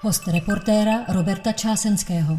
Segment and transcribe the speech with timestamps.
[0.00, 2.38] Host reportéra Roberta Čásenského.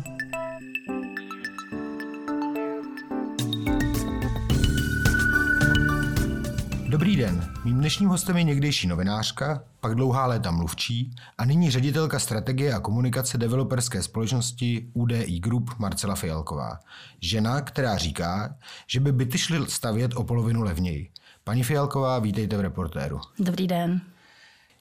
[6.89, 12.19] Dobrý den, mým dnešním hostem je někdejší novinářka, pak dlouhá léta mluvčí a nyní ředitelka
[12.19, 16.79] strategie a komunikace developerské společnosti UDI Group Marcela Fialková.
[17.21, 18.55] Žena, která říká,
[18.87, 21.09] že by byty šly stavět o polovinu levněji.
[21.43, 23.19] Paní Fialková, vítejte v reportéru.
[23.39, 24.01] Dobrý den.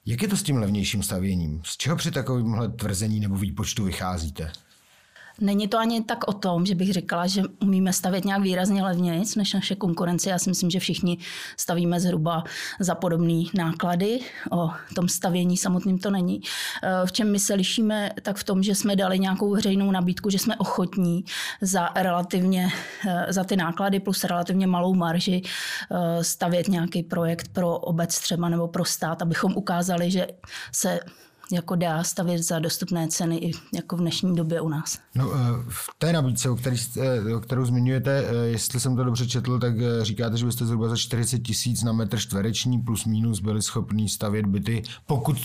[0.09, 1.63] Jak je to s tím levnějším stavěním?
[1.65, 4.53] Z čeho při takovémhle tvrzení nebo výpočtu vycházíte?
[5.41, 9.25] Není to ani tak o tom, že bych říkala, že umíme stavět nějak výrazně levněji
[9.37, 10.31] než naše konkurence.
[10.31, 11.19] Já si myslím, že všichni
[11.57, 12.45] stavíme zhruba
[12.81, 14.21] za podobné náklady.
[14.51, 16.41] O tom stavění samotným to není.
[16.83, 20.31] E, v čem my se lišíme, tak v tom, že jsme dali nějakou veřejnou nabídku,
[20.31, 21.25] že jsme ochotní
[21.61, 22.69] za relativně,
[23.09, 28.49] e, za ty náklady plus relativně malou marži e, stavět nějaký projekt pro obec třeba
[28.49, 30.27] nebo pro stát, abychom ukázali, že
[30.73, 31.01] se
[31.53, 34.99] jako dá stavět za dostupné ceny i jako v dnešní době u nás.
[35.15, 39.27] No, eh, v té nabídce, o, který, eh, kterou zmiňujete, eh, jestli jsem to dobře
[39.27, 43.63] četl, tak říkáte, že byste zhruba za 40 tisíc na metr čtvereční plus minus byli
[43.63, 45.37] schopni stavět byty, pokud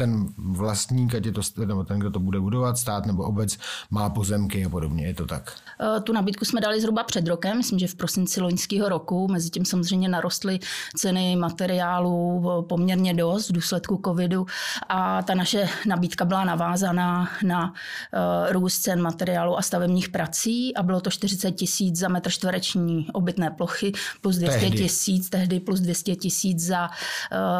[0.00, 3.58] ten vlastník, ať je to nebo ten, kdo to bude budovat, stát nebo obec,
[3.90, 5.06] má pozemky a podobně.
[5.06, 5.52] Je to tak?
[5.80, 9.28] Eh, tu nabídku jsme dali zhruba před rokem, myslím, že v prosinci loňského roku.
[9.28, 10.58] Mezitím samozřejmě narostly
[10.96, 14.46] ceny materiálů poměrně dost v důsledku covidu
[14.88, 20.82] a ta naše nabídka byla navázaná na uh, růst cen materiálu a stavebních prací a
[20.82, 26.16] bylo to 40 tisíc za metr čtvereční obytné plochy plus 200 tisíc, tehdy plus 200
[26.16, 26.90] tisíc za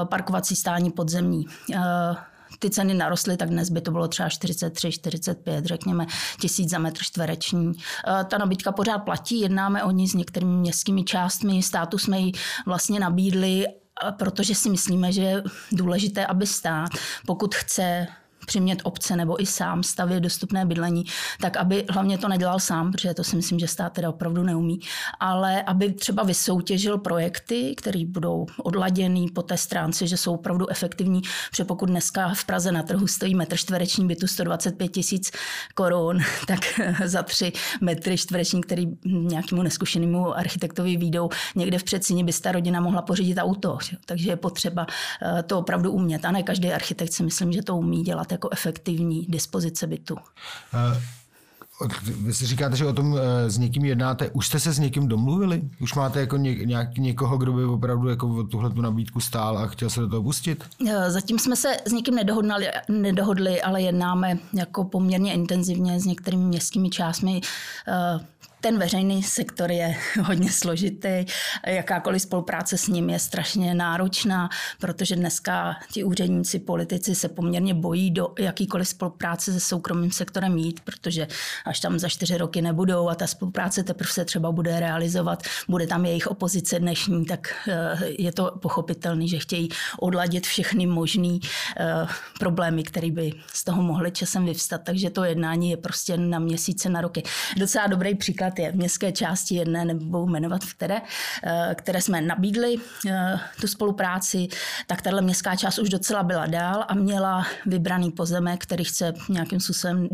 [0.04, 1.46] parkovací stání podzemní.
[2.58, 6.06] Ty ceny narostly, tak dnes by to bylo třeba 43, 45, řekněme,
[6.40, 7.72] tisíc za metr čtvereční.
[8.20, 12.32] Eh, ta nabídka pořád platí, jednáme o ní s některými městskými částmi, státu jsme ji
[12.66, 13.66] vlastně nabídli
[14.18, 15.42] protože si myslíme, že je
[15.72, 16.90] důležité, aby stát,
[17.26, 18.06] pokud chce
[18.50, 21.04] přimět obce nebo i sám stavět dostupné bydlení,
[21.40, 24.80] tak aby hlavně to nedělal sám, protože to si myslím, že stát teda opravdu neumí,
[25.20, 31.22] ale aby třeba vysoutěžil projekty, které budou odladěný po té stránce, že jsou opravdu efektivní,
[31.50, 35.30] protože pokud dneska v Praze na trhu stojí metr čtvereční bytu 125 tisíc
[35.74, 36.60] korun, tak
[37.04, 42.80] za tři metry čtvereční, který nějakému neskušenému architektovi výjdou, někde v předsíni by ta rodina
[42.80, 43.78] mohla pořídit auto.
[44.06, 44.86] Takže je potřeba
[45.22, 46.24] eh, to opravdu umět.
[46.24, 50.14] A ne každý architekt si myslím, že to umí dělat jako efektivní dispozice bytu.
[50.14, 50.96] Uh.
[52.16, 54.30] Vy si říkáte, že o tom eh, s někým jednáte.
[54.30, 55.62] Už jste se s někým domluvili?
[55.80, 59.66] Už máte jako ně, nějak, někoho, kdo by opravdu jako tuhle tu nabídku stál a
[59.66, 60.64] chtěl se do toho pustit?
[60.88, 66.44] Eh, zatím jsme se s někým nedohodnali, nedohodli, ale jednáme jako poměrně intenzivně s některými
[66.44, 67.40] městskými částmi
[68.60, 71.24] ten veřejný sektor je hodně složitý,
[71.66, 74.48] jakákoliv spolupráce s ním je strašně náročná,
[74.80, 80.80] protože dneska ti úředníci, politici se poměrně bojí do jakýkoliv spolupráce se soukromým sektorem jít,
[80.80, 81.28] protože
[81.64, 85.86] až tam za čtyři roky nebudou a ta spolupráce teprve se třeba bude realizovat, bude
[85.86, 91.38] tam jejich opozice dnešní, tak eh, je to pochopitelný, že chtějí odladit všechny možné
[91.76, 92.06] eh,
[92.38, 94.80] problémy, které by z toho mohly časem vyvstat.
[94.84, 97.22] Takže to jednání je prostě na měsíce, na roky.
[97.56, 101.00] Docela dobrý příklad příklad je v městské části jedné, nebo jmenovat v které,
[101.44, 104.48] eh, které jsme nabídli eh, tu spolupráci,
[104.86, 109.60] tak tahle městská část už docela byla dál a měla vybraný pozemek, který chce nějakým
[109.60, 110.08] způsobem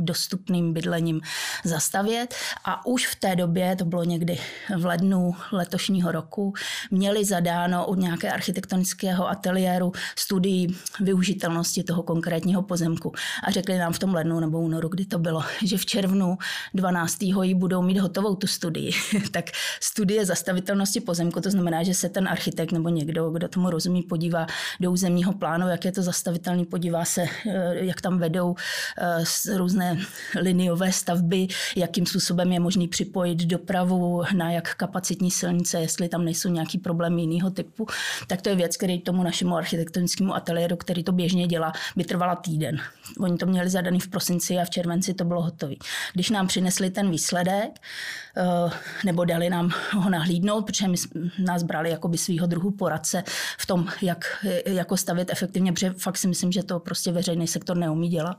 [0.00, 1.20] dostupným bydlením
[1.64, 2.34] zastavět.
[2.64, 4.38] A už v té době, to bylo někdy
[4.76, 6.52] v lednu letošního roku,
[6.90, 10.66] měli zadáno od nějaké architektonického ateliéru studii
[11.00, 13.12] využitelnosti toho konkrétního pozemku.
[13.44, 16.38] A řekli nám v tom lednu nebo únoru, kdy to bylo, že v červnu
[16.74, 17.22] 12.
[17.22, 18.90] ji budou mít hotovou tu studii.
[19.30, 19.44] tak
[19.80, 24.46] studie zastavitelnosti pozemku, to znamená, že se ten architekt nebo někdo, kdo tomu rozumí, podívá
[24.80, 28.54] do územního plánu, jak je to zastavitelný, podívá se, eh, jak tam vedou
[28.98, 29.98] eh, různé
[30.40, 36.48] liniové stavby, jakým způsobem je možný připojit dopravu na jak kapacitní silnice, jestli tam nejsou
[36.48, 37.86] nějaký problémy jiného typu,
[38.26, 42.36] tak to je věc, který tomu našemu architektonickému ateliéru, který to běžně dělá, by trvala
[42.36, 42.80] týden.
[43.18, 45.74] Oni to měli zadaný v prosinci a v červenci to bylo hotové.
[46.14, 48.70] Když nám přinesli ten výsledek, eh,
[49.04, 50.96] nebo dali nám ho nahlídnout, protože my
[51.38, 53.24] nás brali jako by svýho druhu poradce
[53.58, 57.76] v tom, jak jako stavět efektivně, protože fakt si myslím, že to prostě veřejný sektor
[57.76, 58.36] neumí dělat.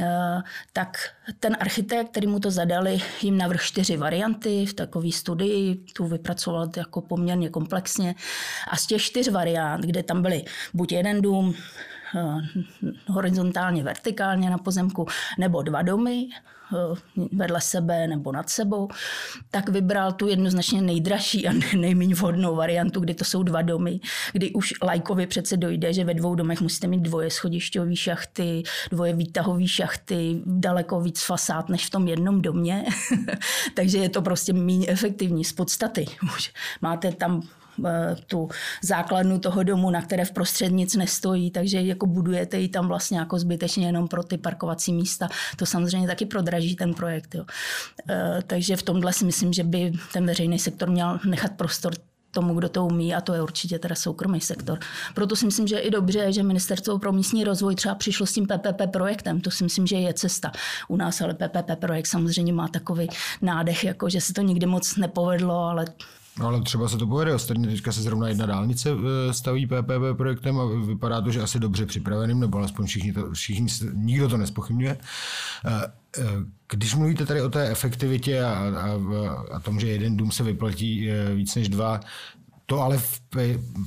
[0.00, 0.42] Eh,
[0.72, 0.98] tak
[1.40, 6.68] ten architekt, který mu to zadali, jim navrh čtyři varianty v takové studii, tu vypracoval
[6.76, 8.14] jako poměrně komplexně.
[8.70, 10.44] A z těch čtyř variant, kde tam byly
[10.74, 11.54] buď jeden dům,
[13.08, 15.06] horizontálně, vertikálně na pozemku,
[15.38, 16.58] nebo dva domy, Eh,
[17.32, 18.88] vedle sebe nebo nad sebou,
[19.50, 24.00] tak vybral tu jednoznačně nejdražší a nejméně vhodnou variantu, kdy to jsou dva domy,
[24.32, 29.12] kdy už lajkovi přece dojde, že ve dvou domech musíte mít dvoje schodišťové šachty, dvoje
[29.14, 32.84] výtahové šachty, daleko víc fasád než v tom jednom domě.
[33.74, 36.06] Takže je to prostě méně efektivní z podstaty.
[36.80, 37.59] Máte tam Eh,
[38.26, 38.48] tu
[38.82, 43.18] základnu toho domu, na které v prostřed nic nestojí, takže jako budujete ji tam vlastně
[43.18, 45.28] jako zbytečně jenom pro ty parkovací místa.
[45.56, 47.34] To samozřejmě taky prodraží ten projekt.
[47.34, 47.44] Jo.
[48.10, 51.92] Eh, takže v tomhle si myslím, že by ten veřejný sektor měl nechat prostor
[52.30, 54.78] tomu, kdo to umí, a to je určitě teda soukromý sektor.
[55.14, 58.32] Proto si myslím, že je i dobře, že Ministerstvo pro místní rozvoj třeba přišlo s
[58.32, 59.40] tím PPP projektem.
[59.40, 60.52] To si myslím, že je cesta.
[60.88, 63.08] U nás ale PPP projekt samozřejmě má takový
[63.42, 65.84] nádech, jako že se to nikdy moc nepovedlo, ale
[66.38, 67.34] No ale třeba se to povede.
[67.34, 71.58] Ostatně teďka se zrovna jedna dálnice eh, staví PPP projektem a vypadá to, že asi
[71.58, 74.98] dobře připraveným, nebo alespoň všichni to, všichni, nikdo to nespochybňuje.
[75.66, 76.24] Eh, eh,
[76.70, 78.90] když mluvíte tady o té efektivitě a, a,
[79.52, 82.00] a tom, že jeden dům se vyplatí víc než dva,
[82.70, 83.20] to ale v,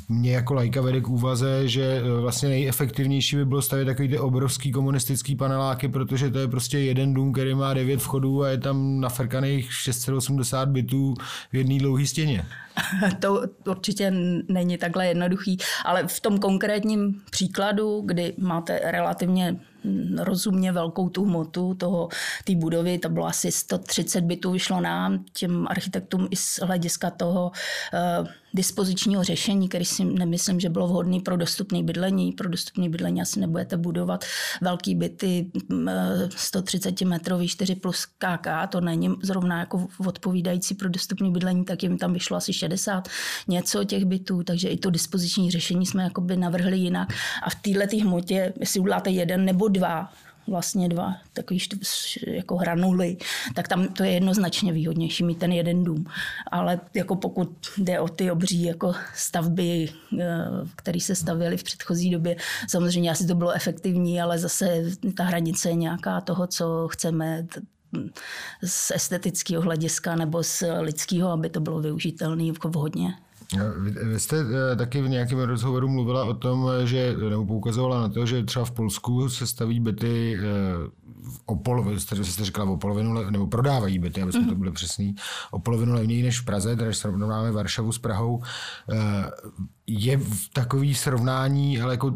[0.09, 4.19] mě jako lajka vede k úvaze, že e, vlastně nejefektivnější by bylo stavět takový ty
[4.19, 8.57] obrovský komunistický paneláky, protože to je prostě jeden dům, který má devět vchodů a je
[8.57, 11.13] tam nafrkaných 680 bytů
[11.51, 12.45] v jedné dlouhé stěně.
[13.19, 14.11] To určitě
[14.47, 19.59] není takhle jednoduchý, ale v tom konkrétním příkladu, kdy máte relativně
[20.17, 22.09] rozumně velkou tu hmotu toho,
[22.43, 27.51] té budovy, to bylo asi 130 bytů, vyšlo nám, těm architektům i z hlediska toho
[28.21, 32.31] uh, dispozičního řešení, který si nemyslím, že bylo vhodné pro dostupné bydlení.
[32.31, 34.25] Pro dostupné bydlení asi nebudete budovat
[34.61, 35.51] velký byty
[36.35, 41.97] 130 metrový 4 plus KK, to není zrovna jako odpovídající pro dostupné bydlení, tak jim
[41.97, 43.07] tam vyšlo asi 60
[43.47, 47.13] něco těch bytů, takže i to dispoziční řešení jsme jakoby navrhli jinak.
[47.43, 50.09] A v této hmotě, jestli uděláte jeden nebo dva,
[50.47, 51.59] vlastně dva takový
[52.27, 53.17] jako hranuly,
[53.53, 56.05] tak tam to je jednoznačně výhodnější mít ten jeden dům.
[56.51, 59.89] Ale jako pokud jde o ty obří jako stavby,
[60.19, 62.35] eh, které se stavěly v předchozí době,
[62.69, 64.83] samozřejmě asi to bylo efektivní, ale zase
[65.17, 67.47] ta hranice je nějaká toho, co chceme
[68.63, 73.13] z estetického hlediska nebo z lidského, aby to bylo využitelné vhodně.
[74.03, 78.25] Vy jste eh, taky v nějakém rozhovoru mluvila o tom, že, nebo poukazovala na to,
[78.25, 80.43] že třeba v Polsku se staví byty eh,
[81.45, 85.15] o polovinu, jste, jste říkala o polovinu, nebo prodávají byty, aby jsme to byli přesný,
[85.51, 88.43] o polovinu levněji než v Praze, tady srovnáme Varšavu s Prahou.
[88.91, 88.95] Eh,
[89.87, 90.19] je
[90.53, 92.13] takový srovnání ale jako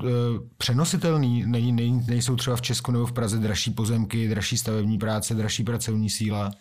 [0.57, 1.43] přenositelný?
[1.45, 1.71] Nej,
[2.07, 6.51] nejsou třeba v Česku nebo v Praze dražší pozemky, dražší stavební práce, dražší pracovní síla?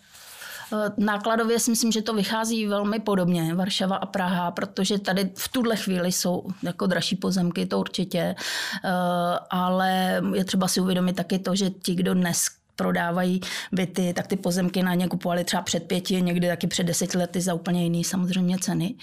[0.73, 5.47] Eh, nákladově si myslím, že to vychází velmi podobně, Varšava a Praha, protože tady v
[5.47, 8.35] tuhle chvíli jsou jako dražší pozemky, to určitě,
[8.85, 8.89] eh,
[9.49, 13.41] ale je třeba si uvědomit taky to, že ti, kdo dnes prodávají
[13.71, 17.41] byty, tak ty pozemky na ně kupovali třeba před pěti, někdy taky před deseti lety
[17.41, 18.95] za úplně jiný samozřejmě ceny.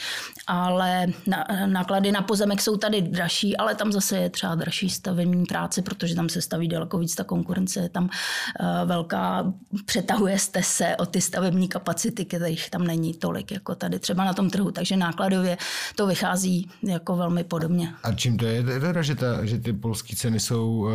[0.46, 5.44] Ale na, náklady na pozemek jsou tady dražší, ale tam zase je třeba dražší stavební
[5.44, 9.52] práce, protože tam se staví daleko víc, ta konkurence je tam uh, velká,
[9.84, 14.32] přetahuje jste se o ty stavební kapacity, kterých tam není tolik jako tady třeba na
[14.32, 15.58] tom trhu, takže nákladově
[15.94, 17.94] to vychází jako velmi podobně.
[18.02, 20.90] A čím to je teda, že, ta, že ty polské ceny jsou uh,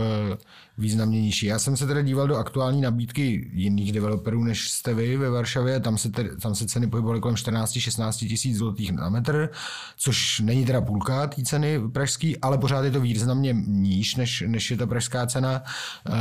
[0.80, 1.46] významně nižší?
[1.46, 5.80] Já jsem se teda díval do aktuální nabídky jiných developerů, než jste vy ve Varšavě.
[5.80, 9.50] Tam se, te, tam se ceny pohybovaly kolem 14-16 tisíc zlotých na metr,
[9.98, 14.72] což není teda půlka té ceny pražský, ale pořád je to významně níž, než, než
[14.72, 15.64] je ta pražská cena.
[16.10, 16.16] Uh,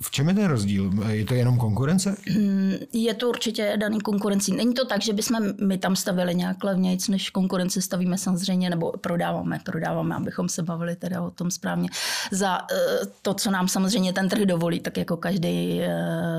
[0.00, 0.90] v čem je ten rozdíl?
[1.08, 2.16] Je to jenom konkurence?
[2.36, 4.52] Mm, je to určitě daný konkurencí.
[4.52, 8.92] Není to tak, že bychom my tam stavili nějak levnějc, než konkurence stavíme samozřejmě, nebo
[8.92, 11.88] prodáváme, prodáváme, abychom se bavili teda o tom správně.
[12.30, 12.76] Za eh,
[13.22, 15.90] to, co nám samozřejmě ten trh dovolí, tak jako každý eh,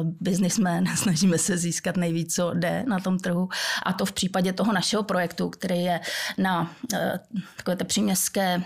[0.03, 3.49] biznismen snažíme se získat nejvíc, co jde na tom trhu.
[3.85, 5.99] A to v případě toho našeho projektu, který je
[6.37, 7.19] na eh,
[7.57, 8.63] takové té příměstské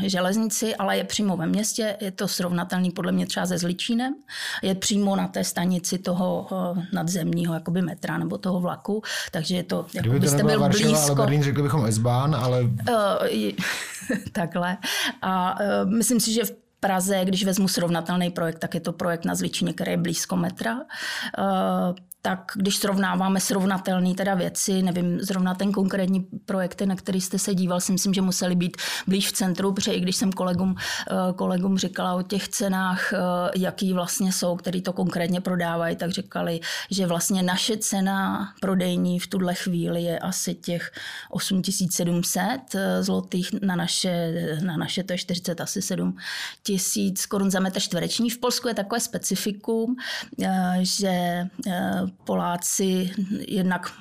[0.00, 1.96] železnici, ale je přímo ve městě.
[2.00, 4.14] Je to srovnatelný podle mě třeba se Zličínem,
[4.62, 9.62] je přímo na té stanici toho eh, nadzemního jakoby metra nebo toho vlaku, takže je
[9.62, 11.06] to, jako Kdyby byste byl Varšava, blízko.
[11.06, 12.62] ale Berlín řekli bychom S-Bahn, ale...
[12.62, 13.50] Uh,
[14.32, 14.76] takhle.
[15.22, 19.24] A uh, myslím si, že v Praze, když vezmu srovnatelný projekt, tak je to projekt
[19.24, 20.80] na Zličině, který je blízko metra.
[22.26, 27.54] Tak když srovnáváme srovnatelné teda věci, nevím, zrovna ten konkrétní projekty, na který jste se
[27.54, 28.76] díval, si myslím, že museli být
[29.06, 33.18] blíž v centru, protože i když jsem kolegům, eh, kolegům říkala o těch cenách, eh,
[33.56, 39.26] jaký vlastně jsou, který to konkrétně prodávají, tak říkali, že vlastně naše cena prodejní v
[39.26, 40.92] tuhle chvíli je asi těch
[41.30, 44.32] 8700 eh, zlotých na naše,
[44.64, 46.16] na naše to je 40 asi 7
[46.62, 48.30] tisíc korun za metr čtvereční.
[48.30, 49.96] V Polsku je takové specifikum,
[50.82, 51.46] že
[52.24, 53.10] Poláci
[53.48, 53.92] jednak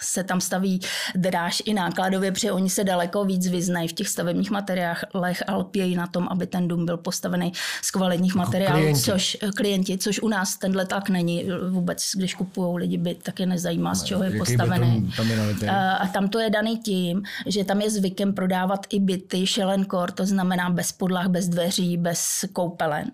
[0.00, 0.80] se tam staví
[1.14, 5.96] dráž i nákladově, protože oni se daleko víc vyznají v těch stavebních materiálech a lpějí
[5.96, 7.52] na tom, aby ten dům byl postavený
[7.82, 9.00] z kvalitních jako materiálů, klienti.
[9.00, 11.44] což klienti, což u nás tenhle tak není.
[11.70, 15.12] Vůbec, když kupují lidi byt, tak je nezajímá, z čeho je Jaký postavený.
[15.16, 19.46] Tam, je a tam to je daný tím, že tam je zvykem prodávat i byty
[19.46, 23.10] šelenkor, to znamená bez podlah, bez dveří, bez koupelen.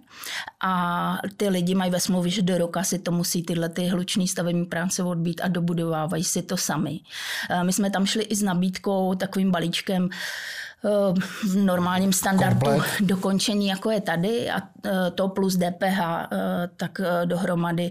[0.61, 3.89] A ty lidi mají ve smlouvě, že do roka si to musí tyhle ty
[4.25, 7.01] hluční stavební práce odbít a dobudovávají si to sami.
[7.63, 10.09] My jsme tam šli i s nabídkou, takovým balíčkem
[11.45, 13.01] v normálním standardu Komplet.
[13.01, 16.29] dokončení, jako je tady a e, to plus DPH, e,
[16.77, 17.91] tak dohromady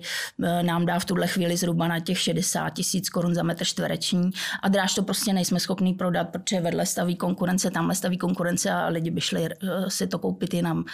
[0.62, 4.32] nám dá v tuhle chvíli zhruba na těch 60 tisíc korun za metr čtvereční
[4.64, 8.88] a dráž to prostě nejsme schopni prodat, protože vedle staví konkurence, tamhle staví konkurence a
[8.88, 9.50] lidi by šli
[9.88, 10.86] si to koupit jinam.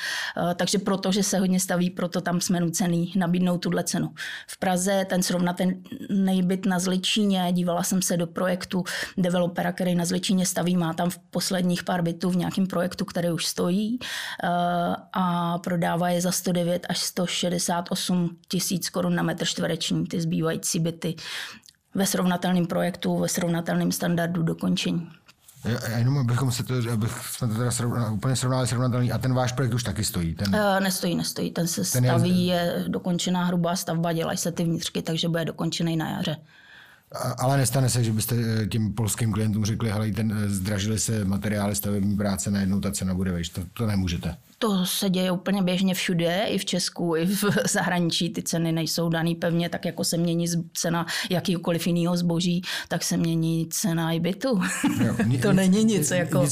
[0.55, 4.13] Takže protože se hodně staví, proto tam jsme nucený nabídnout tuhle cenu.
[4.47, 8.83] V Praze ten srovnatelný nejbyt na Zličíně, dívala jsem se do projektu
[9.17, 13.31] developera, který na Zličíně staví, má tam v posledních pár bytů v nějakém projektu, který
[13.31, 13.99] už stojí
[14.43, 14.47] eh,
[15.13, 21.15] a prodává je za 109 až 168 tisíc korun na metr čtvereční, ty zbývající byty
[21.95, 25.09] ve srovnatelném projektu, ve srovnatelném standardu dokončení.
[25.65, 29.11] Já, jenom abychom se to, abych jsme to teda srovna, úplně srovnali srovnatelný.
[29.11, 30.35] A ten váš projekt už taky stojí?
[30.35, 30.55] Ten...
[30.55, 31.51] Uh, nestojí, nestojí.
[31.51, 32.55] Ten se ten staví, je...
[32.55, 36.37] je dokončená hrubá stavba, dělají se ty vnitřky, takže bude dokončený na jaře.
[37.37, 41.25] Ale nestane se, že byste eh, těm polským klientům řekli, hele, ten, eh, zdražili se
[41.25, 43.49] materiály stavební práce, najednou ta cena bude vejš.
[43.49, 44.35] To, to nemůžete.
[44.59, 48.29] To se děje úplně běžně všude, i v Česku, i v zahraničí.
[48.29, 53.17] Ty ceny nejsou daný pevně, tak jako se mění cena jakýkoliv jiného zboží, tak se
[53.17, 54.61] mění cena i bytu.
[55.05, 56.11] Jo, to nic, není nic.
[56.11, 56.45] Jako...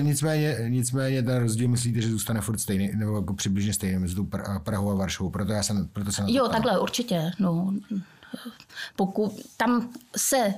[0.00, 4.14] Nicméně, nicméně ten rozdíl myslíte, že zůstane furt stejný, nebo jako přibližně stejný mezi
[4.64, 5.30] Prahou a Varšovou.
[5.30, 7.30] Proto, já jsem, proto to Jo, takhle určitě.
[7.38, 7.74] No,
[8.96, 10.54] pokud tam se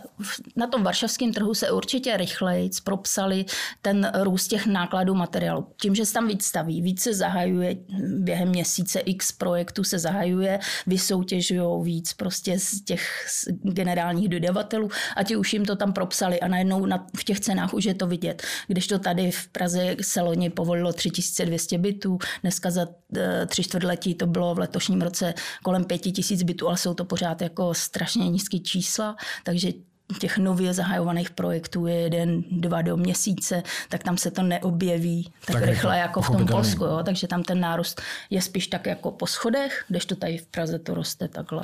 [0.57, 3.45] na tom varšavském trhu se určitě rychleji propsali
[3.83, 5.67] ten růst těch nákladů materiálu.
[5.81, 7.77] Tím, že se tam víc staví, víc se zahajuje
[8.19, 13.27] během měsíce x projektů se zahajuje, vysoutěžují víc prostě z těch
[13.63, 17.75] generálních dodavatelů a ti už jim to tam propsali a najednou na, v těch cenách
[17.75, 18.43] už je to vidět.
[18.67, 24.15] Když to tady v Praze se loni povolilo 3200 bytů, dneska za e, tři čtvrtletí
[24.15, 28.59] to bylo v letošním roce kolem 5000 bytů, ale jsou to pořád jako strašně nízké
[28.59, 29.73] čísla, takže
[30.19, 35.57] těch nově zahajovaných projektů je jeden, dva do měsíce, tak tam se to neobjeví tak,
[35.57, 36.85] tak rychle jako v tom Polsku.
[36.85, 37.01] Jo?
[37.05, 40.95] Takže tam ten nárůst je spíš tak jako po schodech, kdežto tady v Praze to
[40.95, 41.63] roste takhle.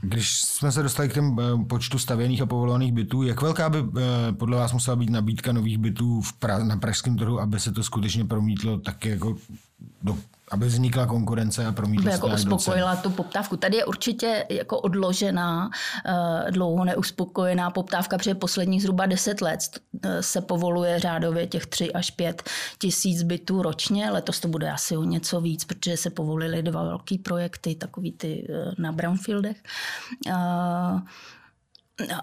[0.00, 3.78] Když jsme se dostali k těm eh, počtu stavěných a povolovaných bytů, jak velká by
[3.78, 7.72] eh, podle vás musela být nabídka nových bytů v pra- na pražském trhu, aby se
[7.72, 9.36] to skutečně promítlo tak jako
[10.02, 10.18] do
[10.50, 13.56] aby vznikla konkurence a promítla jako uspokojila tu poptávku.
[13.56, 19.60] Tady je určitě jako odložená, uh, dlouho neuspokojená poptávka, protože posledních zhruba 10 let
[20.02, 22.42] eh, se povoluje řádově těch 3 až 5
[22.78, 24.10] tisíc bytů ročně.
[24.10, 28.46] Letos to bude asi o něco víc, protože se povolily dva velký projekty, takový ty
[28.48, 29.56] uh, na Brownfieldech.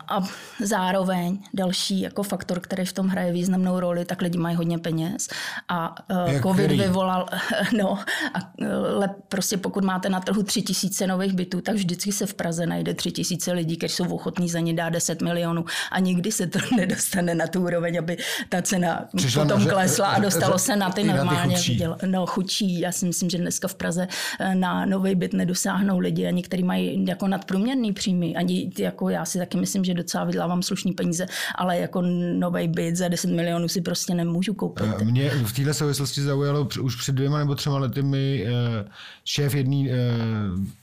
[0.07, 0.23] A
[0.61, 5.27] zároveň další jako faktor, který v tom hraje významnou roli, tak lidi mají hodně peněz
[5.69, 6.79] a uh, covid který?
[6.79, 7.25] vyvolal,
[7.77, 7.99] no
[8.33, 8.51] a
[8.99, 12.65] le, prostě pokud máte na trhu tři tisíce nových bytů, tak vždycky se v Praze
[12.65, 16.47] najde tři tisíce lidí, kteří jsou ochotní za ně dát 10 milionů a nikdy se
[16.47, 18.17] to nedostane na tu úroveň, aby
[18.49, 21.39] ta cena Přišla potom že, klesla a dostalo se na ty normálně.
[21.39, 21.83] Na ty chudší.
[22.05, 24.07] No chudší, já si myslím, že dneska v Praze
[24.39, 29.25] eh, na nový byt nedosáhnou lidi, ani kteří mají jako nadprůměrný příjmy, ani jako já
[29.25, 32.01] si taky myslím, že docela vydělávám slušný peníze, ale jako
[32.33, 34.85] nový byt za 10 milionů si prostě nemůžu koupit.
[35.01, 38.85] Eh, mě v této souvislosti zaujalo už před dvěma nebo třema lety mi eh,
[39.25, 39.97] šéf jedné eh,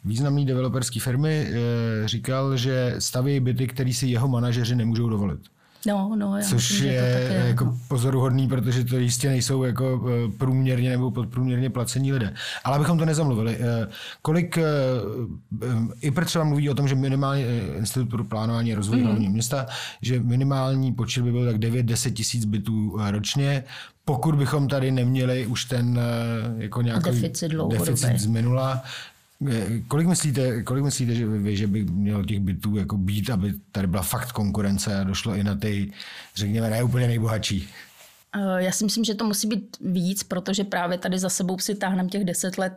[0.04, 1.50] významné developerské firmy
[2.04, 5.40] říkal, že staví byty, které si jeho manažeři nemůžou dovolit.
[5.86, 7.78] No, no, já Což myslím, je, to je jako no.
[7.88, 12.34] pozoruhodný, protože to jistě nejsou jako eh, průměrně nebo podprůměrně placení lidé.
[12.64, 13.86] Ale abychom to nezamluvili, eh,
[14.22, 14.62] kolik, eh,
[16.00, 17.46] i třeba mluví o tom, že minimálně
[17.78, 19.06] Institut pro plánování a rozvoj mm.
[19.06, 19.66] hlavního města,
[20.02, 23.64] že minimální počet by byl tak 9-10 tisíc bytů ročně,
[24.04, 26.00] pokud bychom tady neměli už ten
[26.56, 28.82] jako nějaký deficit, deficit z minula,
[29.88, 33.86] Kolik myslíte, kolik myslíte že, vy, že by mělo těch bytů jako být, aby tady
[33.86, 35.92] byla fakt konkurence a došlo i na ty,
[36.34, 37.68] řekněme, ne úplně nejbohatší?
[38.36, 41.74] Eh, já si myslím, že to musí být víc, protože právě tady za sebou si
[41.74, 42.72] táhneme těch deset let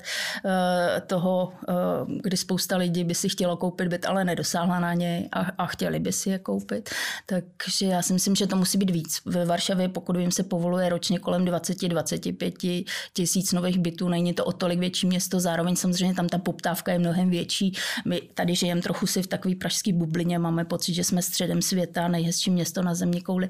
[0.46, 1.74] eh, toho, eh,
[2.22, 6.12] kdy spousta lidí by si chtělo koupit byt, ale nedosáhla na něj a, chtěli by
[6.12, 6.90] si je koupit.
[7.26, 9.22] Takže já si myslím, že to musí být víc.
[9.26, 14.10] Ve Varšavě, pokud vím, se povoluje ročně kolem 20-25 tisíc nových bytů.
[14.10, 17.74] Není to o tolik větší město, zároveň samozřejmě tam ta poptávka je mnohem větší.
[18.06, 22.08] My tady žijeme trochu si v takové pražské bublině, máme pocit, že jsme středem světa,
[22.08, 23.50] nejhezčí město na země kouli,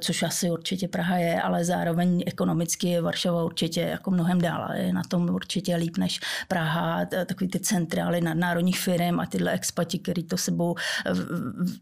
[0.00, 4.72] což asi určitě Praha je, ale zároveň ekonomicky je Varšava určitě jako mnohem dál.
[4.74, 9.98] Je na tom určitě líp než Praha, takový ty centrály nadnárodních firm a tyhle expati,
[9.98, 10.74] který to sebou,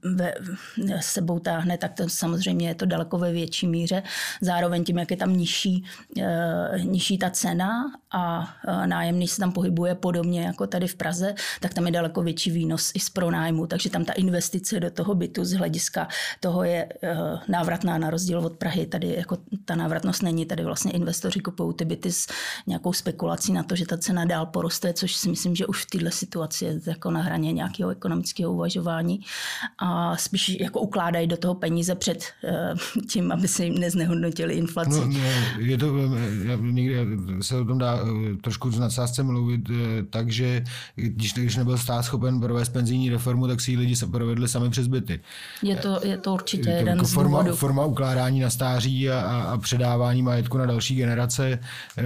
[0.03, 0.35] ve,
[1.01, 4.03] sebou táhne, tak to samozřejmě je to daleko ve větší míře.
[4.41, 5.85] Zároveň tím, jak je tam nižší,
[6.21, 11.35] eh, nižší ta cena a eh, nájemný se tam pohybuje podobně jako tady v Praze,
[11.61, 15.15] tak tam je daleko větší výnos i z pronájmu, takže tam ta investice do toho
[15.15, 16.09] bytu z hlediska
[16.41, 17.17] toho je eh,
[17.49, 18.87] návratná na rozdíl od Prahy.
[18.87, 19.30] Tady jako
[19.65, 20.47] ta návratnost není.
[20.47, 22.27] Tady vlastně investoři kupují ty byty s
[22.67, 25.87] nějakou spekulací na to, že ta cena dál poroste, což si myslím, že už v
[25.87, 29.21] této situaci je jako na hraně nějakého ekonomického uvažování
[29.79, 35.01] a spíš jako ukládají do toho peníze před uh, tím, aby se jim neznehodnotili inflaci.
[35.01, 35.19] No,
[35.59, 35.95] je to,
[36.61, 36.97] někdy
[37.43, 41.79] se o tom dá eh, trošku z nadsázce mluvit eh, tak, že když, když nebyl
[41.79, 45.21] stát schopen provést penzijní reformu, tak si lidi se provedli sami přes byty.
[45.63, 47.57] Je to, je to určitě je to jeden jako z forma, důvodů.
[47.57, 51.59] Forma ukládání na stáří a, a, a předávání majetku na další generace
[51.99, 52.05] eh,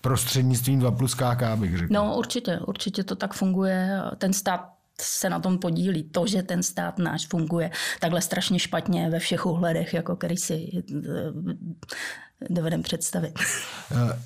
[0.00, 1.94] prostřednictvím 2 plus KK, bych řekl.
[1.94, 4.00] No určitě, určitě to tak funguje.
[4.18, 4.68] Ten stát
[5.00, 6.02] se na tom podílí.
[6.02, 7.70] To, že ten stát náš funguje
[8.00, 11.32] takhle strašně špatně ve všech ohledech, jako který si eh,
[12.50, 13.38] dovedem představit.
[13.90, 14.18] Eh,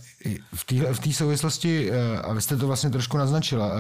[0.93, 3.73] v té souvislosti, a vy jste to vlastně trošku naznačila,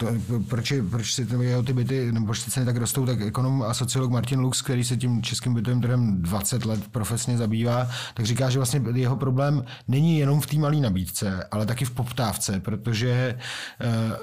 [0.00, 0.06] to,
[0.48, 3.62] proč, proč si ty, jeho ty byty, nebo proč ty ceny tak rostou, tak ekonom
[3.62, 8.26] a sociolog Martin Lux, který se tím českým bytovým trhem 20 let profesně zabývá, tak
[8.26, 12.60] říká, že vlastně jeho problém není jenom v té malé nabídce, ale taky v poptávce,
[12.60, 13.36] protože e,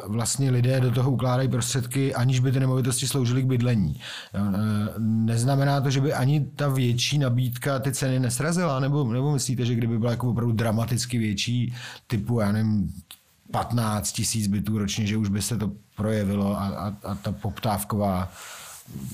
[0.08, 4.01] vlastně lidé do toho ukládají prostředky, aniž by ty nemovitosti sloužily k bydlení.
[4.34, 4.39] E,
[5.00, 9.75] neznamená to, že by ani ta větší nabídka ty ceny nesrazila, nebo, nebo myslíte, že
[9.75, 11.74] kdyby byla jako opravdu dramaticky větší,
[12.08, 12.94] typu, já nevím,
[13.52, 18.32] 15 tisíc bytů ročně, že už by se to projevilo a, a, a ta poptávková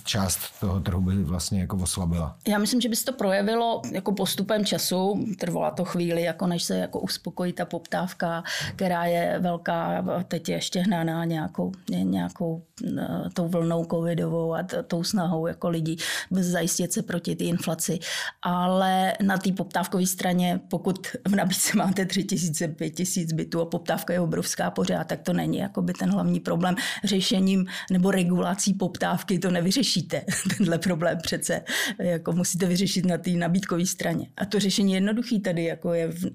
[0.04, 2.38] část toho trhu by vlastně jako oslabila.
[2.48, 5.26] Já myslím, že by se to projevilo jako postupem času.
[5.40, 8.44] Trvalo to chvíli, jako než se jako uspokojí ta poptávka,
[8.76, 12.64] která je velká, teď je ještě hnaná nějakou, nějakou
[12.98, 15.98] eh, tou vlnou covidovou a tou snahou jako lidí
[16.32, 18.00] zajistit se proti té inflaci.
[18.42, 23.66] Ale na té poptávkové straně, pokud v nabídce máte 3 tisíce, 5 tisíc bytů a
[23.66, 28.74] poptávka je obrovská pořád, tak to není jako by ten hlavní problém řešením nebo regulací
[28.74, 29.40] poptávky.
[29.40, 30.26] To ne nevyřešíte
[30.58, 31.62] tenhle problém přece.
[32.00, 34.28] Jako musíte vyřešit na té nabídkové straně.
[34.38, 36.26] A to řešení jednoduchý tady jako je v,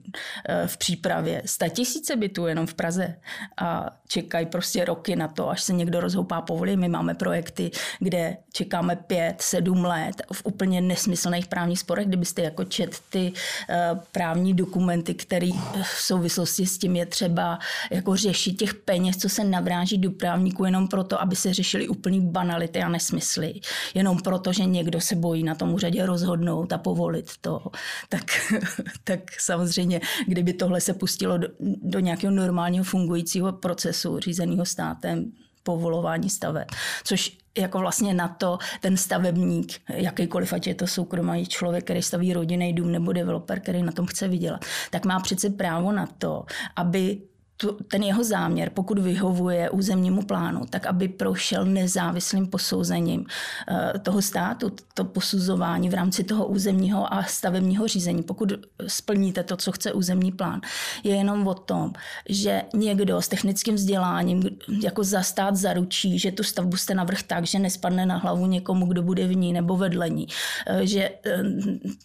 [0.49, 1.43] eh, v přípravě.
[1.45, 3.17] Sta tisíce bytů jenom v Praze
[3.57, 6.77] a čekají prostě roky na to, až se někdo rozhoupá povolí.
[6.77, 12.65] My máme projekty, kde čekáme pět, sedm let v úplně nesmyslných právních sporech, kdybyste jako
[12.65, 15.51] čet ty uh, právní dokumenty, které
[15.83, 17.59] v souvislosti s tím je třeba
[17.91, 22.21] jako řešit těch peněz, co se navráží do právníků jenom proto, aby se řešili úplný
[22.21, 23.61] banality a nesmysly nesmysly,
[23.95, 27.63] jenom proto, že někdo se bojí na tom úřadě rozhodnout a povolit to,
[28.09, 28.25] tak,
[29.05, 31.49] tak samozřejmě, kdyby tohle se pustilo do,
[31.83, 36.69] do nějakého normálního fungujícího procesu řízeného státem, povolování staveb,
[37.05, 42.33] což jako vlastně na to ten stavebník, jakýkoliv, ať je to soukromý člověk, který staví
[42.33, 46.45] rodinný dům nebo developer, který na tom chce vydělat, tak má přece právo na to,
[46.77, 47.23] aby
[47.57, 54.23] tu, ten jeho záměr, pokud vyhovuje územnímu plánu, tak aby prošel nezávislým posouzením uh, toho
[54.23, 58.23] státu, to posuzování v rámci toho územního a stavebního řízení.
[58.23, 58.53] Pokud
[58.87, 60.61] splníte to, co chce územní plán,
[61.05, 61.93] je jenom o tom,
[62.29, 64.43] že někdo s technickým vzděláním
[64.83, 68.87] jako za stát zaručí, že tu stavbu jste navrh tak, že nespadne na hlavu někomu,
[68.87, 70.27] kdo bude v ní nebo vedlení.
[70.71, 71.47] Uh, že uh,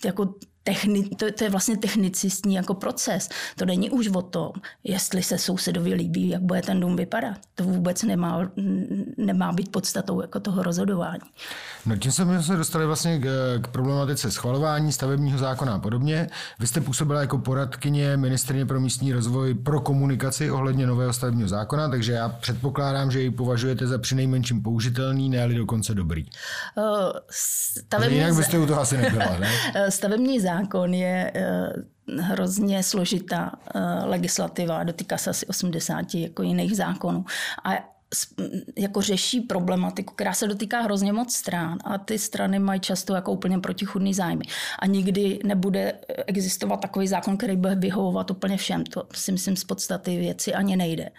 [0.06, 3.30] jako techni, to, to je vlastně technicistní jako proces.
[3.56, 4.52] To není už o tom,
[4.84, 7.38] jestli se sousedovi líbí, jak bude ten dům vypadat.
[7.56, 8.52] To vůbec nemá,
[9.17, 11.21] nemá být podstatou jako toho rozhodování.
[11.86, 13.26] No tím jsme se dostali vlastně k,
[13.62, 16.30] k problematice schvalování stavebního zákona a podobně.
[16.60, 21.89] Vy jste působila jako poradkyně ministrině pro místní rozvoj pro komunikaci ohledně nového stavebního zákona,
[21.89, 26.26] takže já předpokládám, že ji považujete za přinejmenším použitelný, ne dokonce dobrý.
[26.76, 26.84] Uh,
[27.30, 28.17] stavební...
[28.17, 29.50] Jinak byste u toho asi nebyla, ne?
[29.89, 30.51] stavební zákon
[30.98, 31.74] je eh,
[32.20, 33.52] hrozně složitá
[34.04, 37.26] legislativa, dotýká se asi 80 jako jiných zákonů.
[37.64, 37.92] A
[38.78, 43.32] jako řeší problematiku, která se dotýká hrozně moc stran a ty strany mají často jako
[43.32, 44.46] úplně protichudný zájmy.
[44.80, 45.94] A nikdy nebude
[46.28, 48.84] existovat takový zákon, který bude vyhovovat úplně všem.
[48.84, 51.10] To si myslím z podstaty věci ani nejde.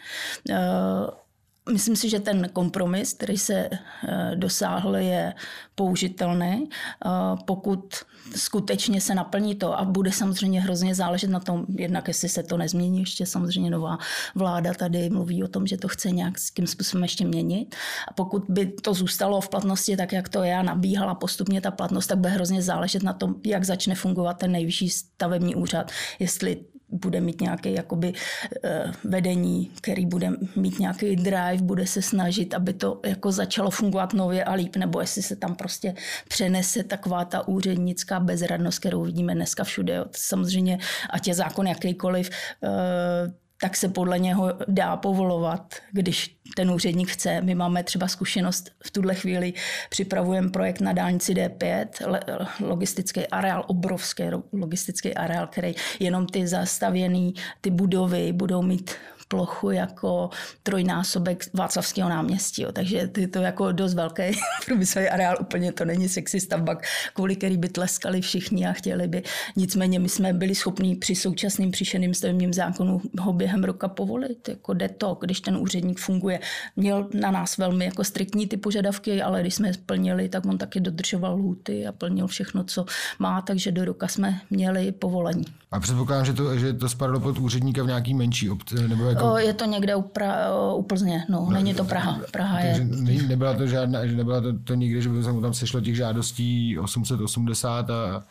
[1.71, 5.35] Myslím si, že ten kompromis, který se eh, dosáhl, je
[5.75, 7.09] použitelný, eh,
[7.47, 7.95] pokud
[8.37, 12.57] skutečně se naplní to a bude samozřejmě hrozně záležet na tom, jednak jestli se to
[12.57, 13.99] nezmění, ještě samozřejmě nová
[14.35, 17.75] vláda tady mluví o tom, že to chce nějakým způsobem ještě měnit.
[18.09, 21.71] A pokud by to zůstalo v platnosti tak, jak to je a nabíhala postupně ta
[21.71, 26.65] platnost, tak bude hrozně záležet na tom, jak začne fungovat ten nejvyšší stavební úřad, jestli
[26.93, 28.13] bude mít nějaké jakoby
[28.65, 34.13] eh, vedení, který bude mít nějaký drive, bude se snažit, aby to jako začalo fungovat
[34.13, 35.95] nově a líp, nebo jestli se tam prostě
[36.29, 40.05] přenese taková ta úřednická bezradnost, kterou vidíme dneska všude.
[40.17, 40.79] Samozřejmě,
[41.11, 42.31] ať je zákon jakýkoliv,
[42.65, 47.41] eh, tak se podle něho dá povolovat, když ten úředník chce.
[47.41, 49.53] My máme třeba zkušenost v tuhle chvíli,
[49.91, 51.87] připravujeme projekt na dálnici D5,
[52.61, 54.23] logistický areál, obrovský
[54.53, 58.91] logistický areál, který jenom ty zastavěné ty budovy budou mít
[59.33, 60.31] plochu jako
[60.63, 62.63] trojnásobek Václavského náměstí.
[62.63, 62.73] Jo.
[62.73, 64.23] Takže je to jako dost velký
[64.67, 66.77] průmyslový areál, úplně to není sexy stavba,
[67.15, 69.23] kvůli který by tleskali všichni a chtěli by.
[69.57, 74.49] Nicméně my jsme byli schopni při současným příšeným stavebním zákonu ho během roka povolit.
[74.49, 76.41] Jako jde to, když ten úředník funguje.
[76.77, 80.59] Měl na nás velmi jako striktní ty požadavky, ale když jsme je splnili, tak on
[80.59, 82.85] taky dodržoval lhuty a plnil všechno, co
[83.19, 85.45] má, takže do roka jsme měli povolení.
[85.73, 89.33] A předpokládám, že to, že to spadlo pod úředníka v nějaký menší obci, nebo jako...
[89.33, 92.21] O, je to někde u, pra, u Plzně, no, no, není to Praha.
[92.31, 92.85] Praha je...
[92.85, 96.79] Ne, nebyla to žádná, že nebyla to, to nikdy, že by tam sešlo těch žádostí
[96.79, 98.25] 880 a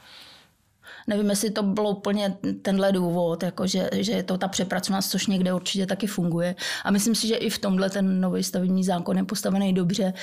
[1.08, 5.28] Nevím, jestli to bylo úplně tenhle důvod, jako že, že je to ta přepracovanost, což
[5.28, 6.56] někde určitě taky funguje.
[6.84, 10.14] A myslím si, že i v tomhle ten nový stavební zákon je postavený dobře,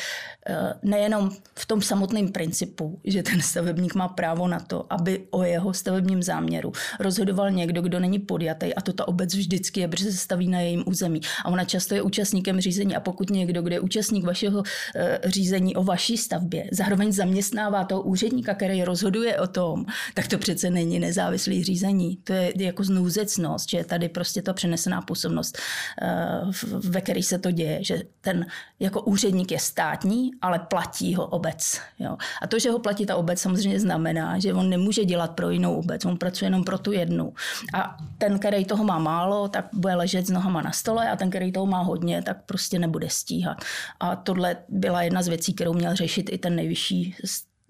[0.47, 5.43] eh, nejenom v tom samotném principu, že ten stavebník má právo na to, aby o
[5.43, 10.13] jeho stavebním záměru rozhodoval někdo, kdo není podjatý a to ta obec vždycky je, protože
[10.13, 11.21] se staví na jejím území.
[11.45, 14.63] A ona často je účastníkem řízení a pokud někdo, kdo je účastník vašeho
[14.97, 20.39] eh, řízení o vaší stavbě, zároveň zaměstnává toho úředníka, který rozhoduje o tom, tak to
[20.39, 22.17] přece není nezávislý řízení.
[22.25, 25.59] To je jako znouzecnost, že tady prostě to přenesená působnost,
[26.03, 26.41] eh,
[26.89, 28.47] ve které se to děje, že ten
[28.81, 31.81] jako úředník je státní, ale platí ho obec.
[31.99, 32.17] Jo.
[32.43, 35.75] A to, že ho platí ta obec, samozřejmě znamená, že on nemůže dělat pro jinou
[35.75, 37.33] obec, on pracuje jenom pro tu jednu.
[37.75, 41.31] A ten, který toho má málo, tak bude ležet s nohama na stole a ten,
[41.31, 43.65] který toho má hodně, tak prostě nebude stíhat.
[44.01, 47.15] A tohle byla jedna z věcí, kterou měl řešit i ten nejvyšší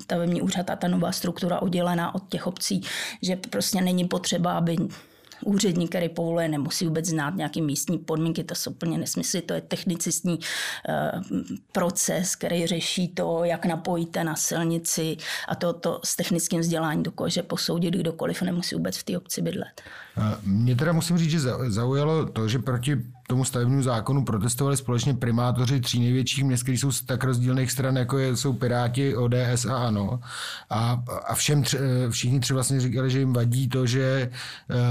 [0.02, 2.82] stavební úřad a ta nová struktura oddělená od těch obcí,
[3.22, 4.76] že prostě není potřeba, aby
[5.44, 9.60] úředník, který povoluje, nemusí vůbec znát nějaké místní podmínky, to jsou úplně nesmysly, to je
[9.60, 11.40] technicistní uh,
[11.72, 15.16] proces, který řeší to, jak napojíte na silnici
[15.48, 19.82] a to, to s technickým vzděláním dokáže posoudit kdokoliv, nemusí vůbec v té obci bydlet.
[20.42, 22.96] Mě teda musím říct, že zaujalo to, že proti
[23.28, 27.96] tomu stavebnímu zákonu protestovali společně primátoři tří největších měst, které jsou z tak rozdílných stran,
[27.96, 30.20] jako jsou Piráti, ODS a ANO.
[30.70, 31.78] A, a všem tři,
[32.10, 34.30] všichni tři vlastně říkali, že jim vadí to, že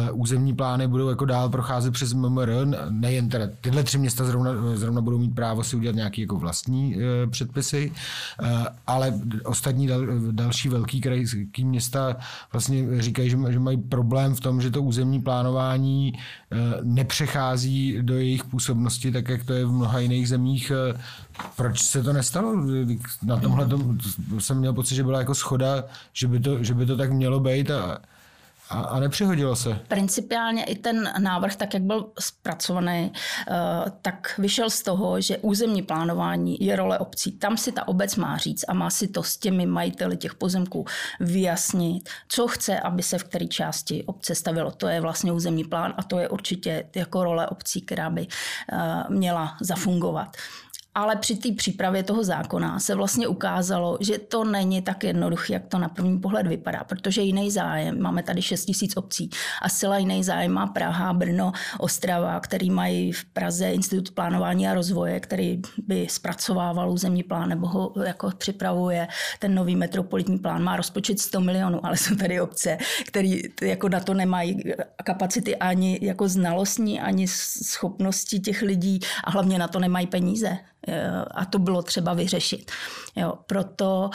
[0.10, 2.50] uh, územní plány budou jako dál procházet přes MMR.
[2.90, 6.96] Nejen teda tyhle tři města zrovna, zrovna budou mít právo si udělat nějaké jako vlastní
[6.96, 7.92] uh, předpisy,
[8.42, 8.48] uh,
[8.88, 9.14] ale
[9.46, 12.16] ostatní dal, další velký krajský města
[12.52, 18.16] vlastně říkají, že, že mají problém v tom, že to územní plánování uh, nepřechází do
[18.16, 20.72] jejich působnosti, tak jak to je v mnoha jiných zemích.
[20.72, 21.00] Eh,
[21.56, 22.56] proč se to nestalo?
[23.24, 23.68] Na tomhle
[24.40, 27.40] jsem měl pocit, že byla jako schoda, že by to, že by to tak mělo
[27.40, 27.98] být a,
[28.70, 29.80] a, a nepřihodilo se.
[29.88, 33.12] Principiálně i ten návrh, tak jak byl zpracovaný,
[33.48, 33.54] eh,
[34.02, 37.32] tak vyšel z toho, že územní plánování je role obcí.
[37.32, 40.86] Tam si ta obec má říct a má si to s těmi majiteli těch pozemků
[41.20, 44.72] vyjasnit, co chce, aby se v které části obce stavilo.
[44.72, 48.28] To je vlastně územní plán a to je určitě jako role obcí, která by
[48.72, 50.38] eh, měla zafungovat.
[50.98, 55.68] Ale při té přípravě toho zákona se vlastně ukázalo, že to není tak jednoduché, jak
[55.68, 59.30] to na první pohled vypadá, protože jiný zájem, máme tady 6 tisíc obcí
[59.62, 64.74] a zcela jiný zájem má Praha, Brno, Ostrava, který mají v Praze Institut plánování a
[64.74, 69.08] rozvoje, který by zpracovával územní plán nebo ho jako připravuje.
[69.40, 74.00] Ten nový metropolitní plán má rozpočet 100 milionů, ale jsou tady obce, které jako na
[74.00, 74.64] to nemají
[75.04, 80.58] kapacity ani jako znalostní, ani schopnosti těch lidí a hlavně na to nemají peníze.
[81.32, 82.72] A to bylo třeba vyřešit.
[83.16, 84.10] Jo, proto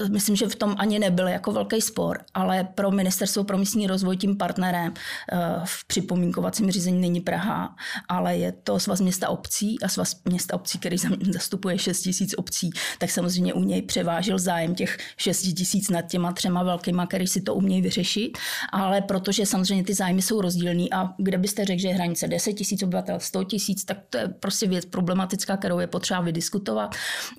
[0.00, 3.86] uh, myslím, že v tom ani nebyl jako velký spor, ale pro Ministerstvo pro místní
[3.86, 7.76] rozvoj tím partnerem uh, v připomínkovacím řízení není Praha,
[8.08, 10.96] ale je to svaz města obcí a svaz města obcí, který
[11.30, 16.32] zastupuje 6 tisíc obcí, tak samozřejmě u něj převážil zájem těch 6 tisíc nad těma
[16.32, 18.38] třema velkýma, který si to umějí vyřešit,
[18.72, 22.52] ale protože samozřejmě ty zájmy jsou rozdílný a kde byste řekl, že je hranice 10
[22.52, 25.86] tisíc obyvatel, 100 tisíc, tak to je prostě věc problematická, kterou je
[26.22, 26.94] vydiskutovat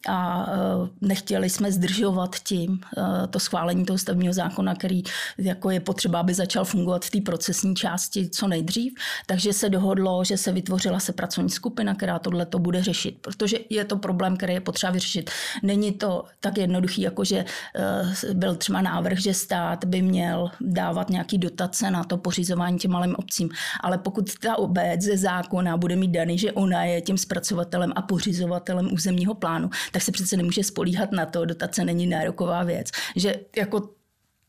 [0.08, 5.04] a uh, nechtěli jsme zdržovat tím uh, to schválení toho stavního zákona, který
[5.38, 8.94] jako je potřeba, aby začal fungovat v té procesní části co nejdřív,
[9.26, 13.58] takže se dohodlo, že se vytvořila se pracovní skupina, která tohle to bude řešit, protože
[13.70, 15.32] je to problém, který je potřeba vyřešit.
[15.64, 21.10] Není to tak jednoduchý, jako že uh, byl třeba návrh, že stát by měl dávat
[21.10, 23.50] nějaký dotace na to pořizování těm malým obcím,
[23.82, 28.02] ale pokud ta obec ze zákona bude mít daný, že ona je tím zpracovatelem a
[28.02, 28.49] pořizovatelem
[28.92, 33.90] územního plánu, tak se přece nemůže spolíhat na to, dotace není nároková věc, že jako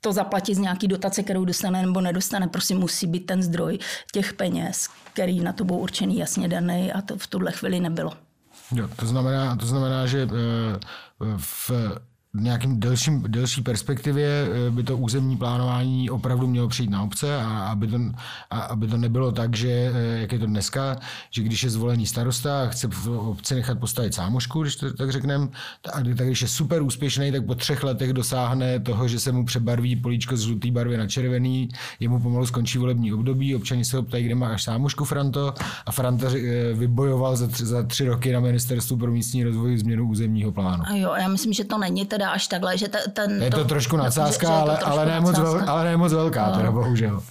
[0.00, 3.78] to zaplatit z nějaký dotace, kterou dostane nebo nedostane, prostě musí být ten zdroj
[4.12, 8.12] těch peněz, který na to byl určený jasně daný a to v tuhle chvíli nebylo.
[8.74, 10.78] Jo, to znamená, to znamená, že eh,
[11.36, 11.70] v
[12.34, 17.48] nějakým delším, delší perspektivě eh, by to územní plánování opravdu mělo přijít na obce a
[17.48, 17.98] aby to,
[18.50, 20.96] a aby to nebylo tak, že eh, jak je to dneska,
[21.30, 25.12] že když je zvolený starosta a chce v obci nechat postavit sámošku, když to tak
[25.12, 25.48] řekneme,
[25.82, 29.44] tak, tak když je super úspěšný, tak po třech letech dosáhne toho, že se mu
[29.44, 31.68] přebarví políčko z žluté barvy na červený,
[32.00, 35.54] jemu pomalu skončí volební období, občani se ho ptají, kde máš sámošku Franto
[35.86, 40.08] a Franta eh, vybojoval za tři, za tři roky na ministerstvu pro místní rozvoj změnu
[40.08, 40.82] územního plánu.
[40.86, 43.42] A jo, já myslím, že to není teda až takhle, že ten...
[43.42, 46.12] Je to, to trošku nadsázka, že, že ale, ale, ne moc vel, ale ne moc
[46.12, 47.24] velká, teda bohužel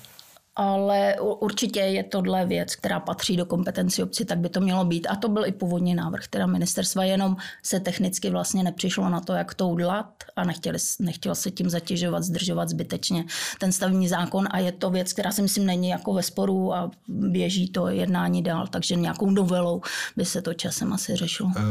[0.59, 5.07] ale určitě je tohle věc, která patří do kompetenci obci, tak by to mělo být.
[5.09, 9.33] A to byl i původní návrh, teda ministerstva, jenom se technicky vlastně nepřišlo na to,
[9.33, 13.25] jak to udělat a nechtěli, nechtělo se tím zatěžovat, zdržovat zbytečně
[13.59, 16.91] ten stavní zákon a je to věc, která si myslím není jako ve sporu a
[17.07, 19.81] běží to jednání dál, takže nějakou novelou
[20.17, 21.51] by se to časem asi řešilo.
[21.57, 21.61] Eh,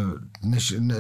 [0.43, 0.95] než, ne,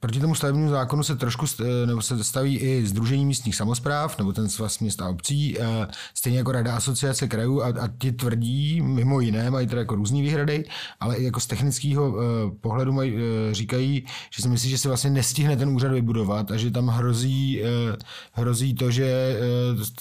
[0.00, 1.46] proti tomu stavebnímu zákonu se trošku
[1.86, 6.38] nebo se staví i Združení místních samozpráv nebo ten svaz měst a obcí, eh, stejně
[6.38, 10.64] jako Rada asociace krajů a, a ti tvrdí, mimo jiné, mají teda jako různý výhrady,
[11.00, 12.20] ale i jako z technického uh,
[12.60, 13.20] pohledu mají, uh,
[13.52, 17.62] říkají, že si myslí, že se vlastně nestihne ten úřad vybudovat a že tam hrozí,
[17.62, 17.96] uh,
[18.32, 19.36] hrozí to, že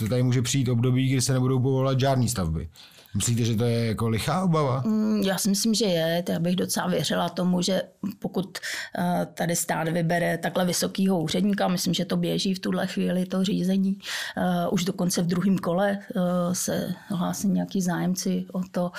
[0.02, 2.70] uh, tady může přijít období, kdy se nebudou povolovat žádné stavby.
[3.16, 4.84] Myslíte, že to je jako lichá obava?
[4.86, 6.24] Mm, já si myslím, že je.
[6.30, 7.82] Já bych docela věřila tomu, že
[8.20, 8.58] pokud
[8.98, 13.44] eh, tady stát vybere takhle vysokého úředníka, myslím, že to běží v tuhle chvíli to
[13.44, 14.00] řízení.
[14.38, 16.20] Eh, už dokonce v druhém kole eh,
[16.56, 18.92] se hlásí nějaký zájemci o to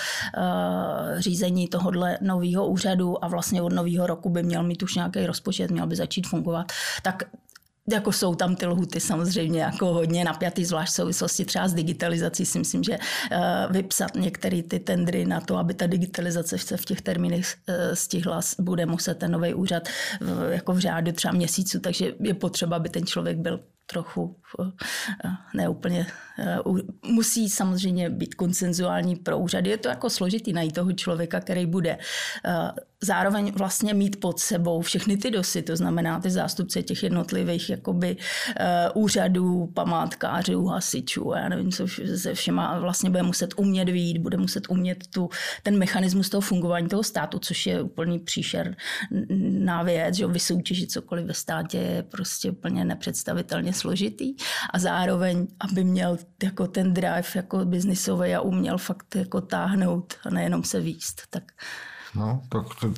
[1.18, 5.70] řízení tohohle nového úřadu a vlastně od nového roku by měl mít už nějaký rozpočet,
[5.70, 6.72] měl by začít fungovat.
[7.03, 7.22] Tak
[7.92, 12.47] jako jsou tam ty lhuty samozřejmě jako hodně napjatý, zvlášť v souvislosti třeba s digitalizací.
[12.47, 16.85] Si myslím, že uh, vypsat některé ty tendry na to, aby ta digitalizace se v
[16.85, 19.88] těch termínech uh, stihla, bude muset ten nový úřad
[20.51, 24.68] jako v řádu třeba měsíců, takže je potřeba, aby ten člověk byl trochu uh,
[25.55, 26.07] neúplně.
[26.64, 29.70] Uh, musí samozřejmě být konsenzuální pro úřady.
[29.70, 31.99] Je to jako složitý najít toho člověka, který bude
[32.47, 32.70] uh,
[33.03, 38.16] zároveň vlastně mít pod sebou všechny ty dosy, to znamená ty zástupce těch jednotlivých jakoby,
[38.94, 44.37] uh, úřadů, památkářů, hasičů, já nevím, co se všema vlastně bude muset umět vít, bude
[44.37, 45.29] muset umět tu,
[45.62, 48.77] ten mechanismus toho fungování toho státu, což je úplný příšer
[49.59, 54.35] na věc, že vysoutěžit cokoliv ve státě je prostě úplně nepředstavitelně složitý
[54.70, 60.31] a zároveň, aby měl jako ten drive jako biznisový a uměl fakt jako táhnout a
[60.31, 61.43] nejenom se výst, tak
[62.17, 62.93] No, tak to,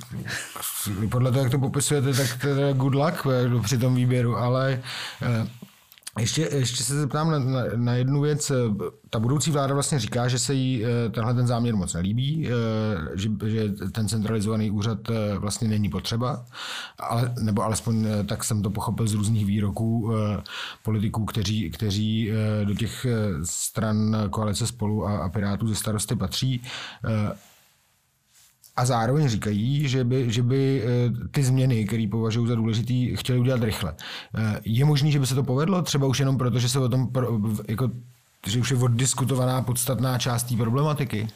[1.11, 3.27] podle toho, jak to popisujete, tak to je good luck
[3.63, 4.83] při tom výběru, ale
[5.23, 5.49] eh,
[6.19, 8.53] ještě, ještě se zeptám na, na, na jednu věc.
[9.11, 12.49] Ta budoucí vláda vlastně říká, že se jí eh, tenhle ten záměr moc nelíbí,
[13.15, 14.99] že, že ten centralizovaný úřad
[15.39, 16.45] vlastně není potřeba,
[16.99, 20.13] ale, nebo alespoň tak jsem to pochopil z různých výroků
[20.83, 22.31] politiků, kteří, kteří
[22.65, 23.07] do těch
[23.45, 26.63] stran koalice spolu a, a Pirátů ze starosty patří
[28.77, 33.39] a zároveň říkají, že by, že by eh, ty změny, které považují za důležitý, chtěli
[33.39, 33.95] udělat rychle.
[34.35, 36.89] Eh, je možné, že by se to povedlo, třeba už jenom proto, že se o
[36.89, 37.09] tom,
[37.69, 37.91] jako,
[38.47, 41.29] že už je oddiskutovaná podstatná část té problematiky?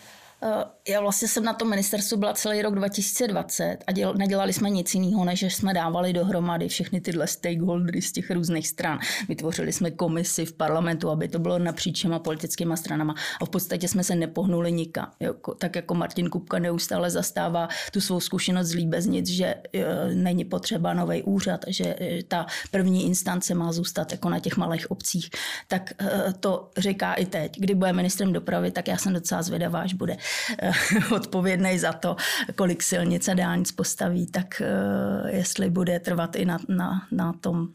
[0.43, 4.71] Eh, já vlastně jsem na tom ministerstvu byla celý rok 2020 a děl, nedělali jsme
[4.71, 8.99] nic jiného, než jsme dávali dohromady všechny tyhle stakeholdery z těch různých stran.
[9.29, 13.89] Vytvořili jsme komisi v parlamentu, aby to bylo napříč těma politickými stranama a v podstatě
[13.89, 15.11] jsme se nepohnuli nikam.
[15.21, 20.45] Jako, tak jako Martin Kupka neustále zastává tu svou zkušenost z Líbeznic, že e, není
[20.45, 25.31] potřeba nový úřad, že e, ta první instance má zůstat jako na těch malých obcích,
[25.69, 25.93] tak
[26.41, 27.61] to říká i teď.
[27.61, 30.30] Kdy bude ministrem dopravy, tak já jsem docela zvědavá, až bude Eh,
[31.11, 32.17] odpovědný za to,
[32.57, 37.69] kolik silnic a dálnic postaví, tak eh, jestli bude trvat i na, na, na tom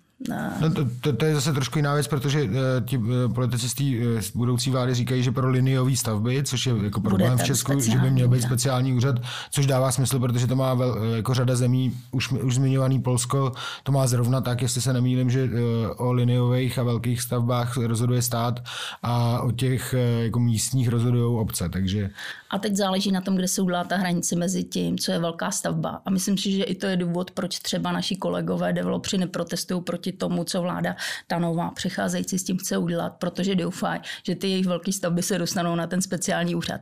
[0.61, 2.51] No, to, to, to je zase trošku jiná věc, protože uh,
[2.85, 6.73] ti uh, politici z té uh, budoucí vlády říkají, že pro liniové stavby, což je
[6.83, 8.47] jako problém v Česku, že by měl být úřad.
[8.47, 9.15] speciální úřad,
[9.51, 13.51] což dává smysl, protože to má vel, jako řada zemí, už, už zmiňovaný Polsko,
[13.83, 15.49] to má zrovna tak, jestli se nemýlím, že uh,
[15.97, 18.63] o liniových a velkých stavbách rozhoduje stát
[19.03, 22.09] a o těch uh, jako místních rozhodují obce, takže...
[22.49, 25.51] A teď záleží na tom, kde se udělá ta hranice mezi tím, co je velká
[25.51, 26.01] stavba.
[26.05, 30.04] A myslím si, že i to je důvod, proč třeba naši kolegové developři neprotestují proti
[30.11, 30.95] tomu, co vláda
[31.27, 35.37] ta nová přicházející s tím chce udělat, protože doufají, že ty jejich velké stavby se
[35.37, 36.81] dostanou na ten speciální úřad.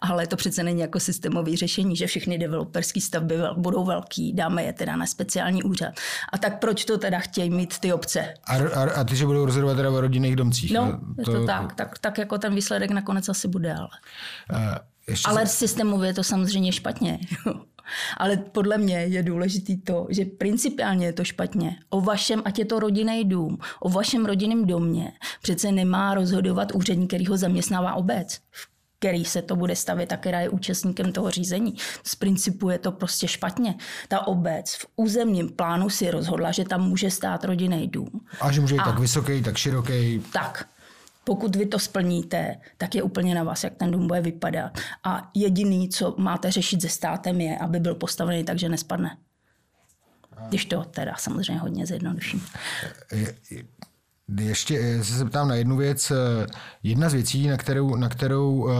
[0.00, 4.72] Ale to přece není jako systémové řešení, že všechny developerské stavby budou velký, dáme je
[4.72, 5.94] teda na speciální úřad.
[6.32, 8.34] A tak proč to teda chtějí mít ty obce?
[8.44, 10.72] A, a, a ty, že budou rozhodovat teda o rodinných domcích.
[10.72, 13.88] No, to, to tak, tak, tak jako ten výsledek nakonec asi bude, ale...
[14.52, 14.58] Uh,
[15.08, 15.56] ještě ale se...
[15.56, 17.18] systémově je to samozřejmě špatně.
[18.16, 21.76] Ale podle mě je důležitý to, že principiálně je to špatně.
[21.88, 27.10] O vašem, ať je to rodinný dům, o vašem rodinném domě přece nemá rozhodovat úředník,
[27.10, 28.40] který ho zaměstnává obec
[29.00, 31.74] který se to bude stavit a která je účastníkem toho řízení.
[32.04, 33.74] Z principu je to prostě špatně.
[34.08, 38.20] Ta obec v územním plánu si rozhodla, že tam může stát rodinný dům.
[38.40, 40.22] A že může být a, tak vysoký, tak široký.
[40.32, 40.68] Tak.
[41.24, 44.78] Pokud vy to splníte, tak je úplně na vás, jak ten dům bude vypadat.
[45.04, 49.16] A jediný, co máte řešit se státem, je, aby byl postavený tak, že nespadne.
[50.48, 52.42] Když to teda samozřejmě hodně zjednoduším.
[54.38, 56.10] Ještě eh, se zeptám na jednu věc.
[56.10, 56.46] Eh,
[56.82, 58.74] jedna z věcí, na kterou, na kterou eh,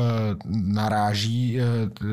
[0.47, 1.59] naráží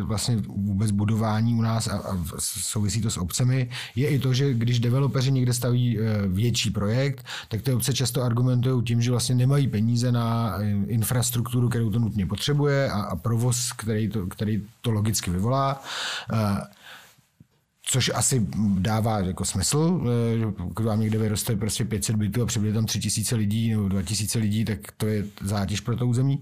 [0.02, 4.80] vlastně vůbec budování u nás a, souvisí to s obcemi, je i to, že když
[4.80, 10.12] developeři někde staví větší projekt, tak ty obce často argumentují tím, že vlastně nemají peníze
[10.12, 15.82] na infrastrukturu, kterou to nutně potřebuje a, a provoz, který to, který to logicky vyvolá
[17.90, 18.48] což asi
[18.80, 20.02] dává jako smysl,
[20.36, 23.90] eh, že pokud vám někde vyroste prostě 500 bytů a přibude tam 3000 lidí nebo
[23.90, 26.40] 2000 lidí, tak to je zátěž pro to území.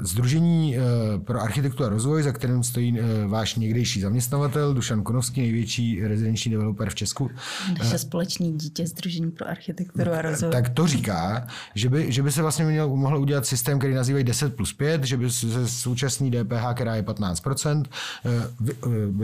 [0.00, 0.80] Združení eh,
[1.18, 6.50] pro architekturu a rozvoj, za kterým stojí eh, váš někdejší zaměstnavatel, Dušan Konovský, největší rezidenční
[6.50, 7.30] developer v Česku.
[7.78, 10.52] Naše společný dítě Združení pro architekturu a rozvoj.
[10.52, 14.24] Tak to říká, že by, že by se vlastně měl, mohl udělat systém, který nazývají
[14.24, 17.84] 10 plus 5, že by se současný DPH, která je 15%,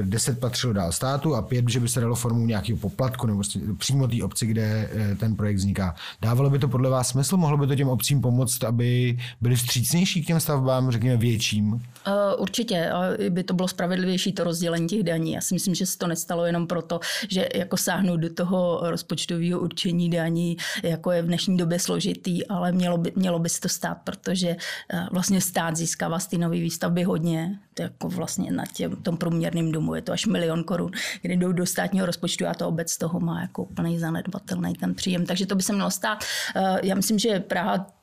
[0.02, 3.42] 10 patřilo dál stát, státu a pět, že by se dalo formou nějakého poplatku nebo
[3.78, 5.94] přímo té obci, kde eh, ten projekt vzniká.
[6.22, 7.36] Dávalo by to podle vás smysl?
[7.36, 11.82] Mohlo by to těm obcím pomoct, aby byly vstřícnější k těm stavbám, řekněme větším?
[12.06, 12.90] Uh, určitě
[13.28, 15.32] by to bylo spravedlivější to rozdělení těch daní.
[15.32, 19.60] Já si myslím, že se to nestalo jenom proto, že jako sáhnout do toho rozpočtového
[19.60, 23.68] určení daní, jako je v dnešní době složitý, ale mělo by, mělo by se to
[23.68, 24.56] stát, protože
[24.92, 29.72] eh, vlastně stát získává z té nové výstavby hodně, jako vlastně na těm, tom průměrném
[29.72, 30.90] domu je to až milion korun
[31.22, 35.26] kdy jdou do státního rozpočtu a to obec toho má jako úplný zanedbatelný ten příjem.
[35.26, 36.24] Takže to by se mělo stát.
[36.56, 37.99] Eh, já myslím, že Praha Eh,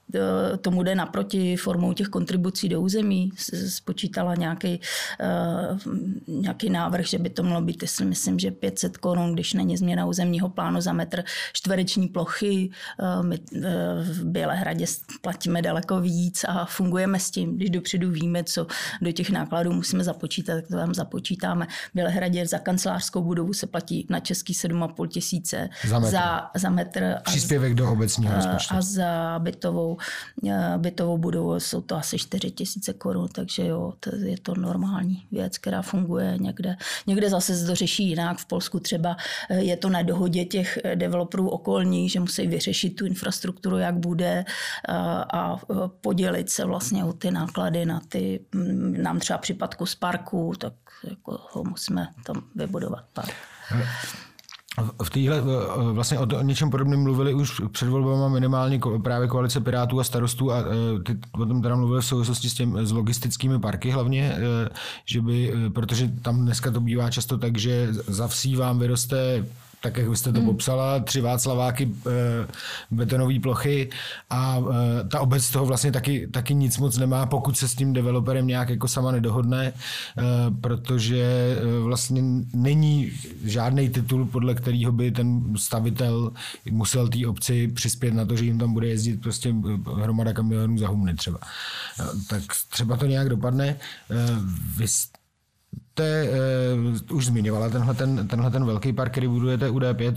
[0.61, 3.31] tomu jde naproti formou těch kontribucí do území.
[3.67, 4.81] Spočítala nějaký,
[5.21, 5.93] uh,
[6.27, 10.05] nějaký návrh, že by to mělo být, jestli myslím, že 500 korun, když není změna
[10.05, 12.69] územního plánu za metr čtvereční plochy.
[13.19, 13.39] Uh, my
[14.01, 14.85] v Bělehradě
[15.21, 17.55] platíme daleko víc a fungujeme s tím.
[17.55, 18.67] Když dopředu víme, co
[19.01, 21.65] do těch nákladů musíme započítat, tak to tam započítáme.
[21.65, 26.11] V Bělehradě za kancelářskou budovu se platí na český 7,5 tisíce za metr.
[26.11, 28.75] Za, za metr Příspěvek do obecního rozpočtu.
[28.75, 29.96] A za bytovou
[30.49, 35.27] Eh, bytovou budovu, jsou to asi 4 tisíce korun, takže jo, to je to normální
[35.31, 36.77] věc, která funguje někde.
[37.07, 39.17] Někde zase se to řeší jinak, v Polsku třeba
[39.49, 43.95] eh, je to na dohodě těch eh, developerů okolních, že musí vyřešit tu infrastrukturu, jak
[43.95, 44.45] bude
[45.33, 45.55] a
[46.01, 50.73] podělit se vlastně o ty náklady na ty, mm, nám třeba případku z parku, tak
[51.03, 53.35] jako ho musíme tam vybudovat park.
[55.03, 55.41] V téhle
[55.91, 60.59] vlastně o něčem podobném mluvili už před volbama minimálně právě koalice Pirátů a starostů a
[60.59, 60.63] e,
[61.03, 64.69] ty o tom teda mluvili v souvislosti s, těm, s logistickými parky hlavně, e,
[65.05, 69.45] že by, e, protože tam dneska to bývá často tak, že za vsí vám vyroste
[69.81, 70.49] tak jak jste to hmm.
[70.49, 72.47] popsala, tři Václaváky, e,
[72.91, 73.89] betonové plochy
[74.29, 77.93] a e, ta obec toho vlastně taky, taky nic moc nemá, pokud se s tím
[77.93, 79.73] developerem nějak jako sama nedohodne, e,
[80.61, 81.23] protože
[81.61, 82.21] e, vlastně
[82.53, 83.11] není
[83.43, 86.31] žádný titul, podle kterého by ten stavitel
[86.71, 89.55] musel té obci přispět na to, že jim tam bude jezdit prostě
[89.95, 91.39] hromada kamionů za humny třeba.
[91.99, 93.67] E, tak třeba to nějak dopadne.
[93.67, 93.77] E,
[94.77, 94.87] vy
[95.97, 96.29] jste
[97.09, 100.15] uh, už zmiňovala tenhle ten, tenhle ten velký park, který budujete u D5.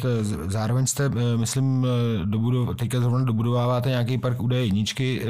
[0.48, 1.86] Zároveň jste, uh, myslím,
[2.24, 5.20] dobudov, teďka zrovna dobudováváte nějaký park u D1.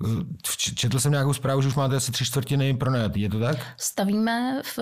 [0.00, 0.22] Uh,
[0.56, 3.56] četl jsem nějakou zprávu, že už máte asi tři čtvrtiny pronajatý, je to tak?
[3.76, 4.78] Stavíme v,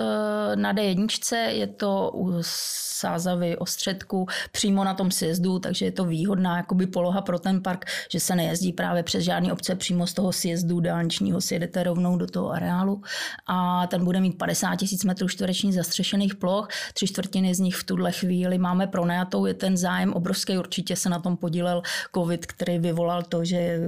[0.55, 2.37] na D1, je to u
[3.01, 7.85] Sázavy, Ostředku, přímo na tom sjezdu, takže je to výhodná jakoby poloha pro ten park,
[8.11, 12.17] že se nejezdí právě přes žádný obce přímo z toho sjezdu dálničního, si jedete rovnou
[12.17, 13.01] do toho areálu
[13.47, 17.83] a ten bude mít 50 tisíc metrů čtverečních zastřešených ploch, tři čtvrtiny z nich v
[17.83, 21.81] tuhle chvíli máme pronajatou, je ten zájem obrovský, určitě se na tom podílel
[22.15, 23.79] covid, který vyvolal to, že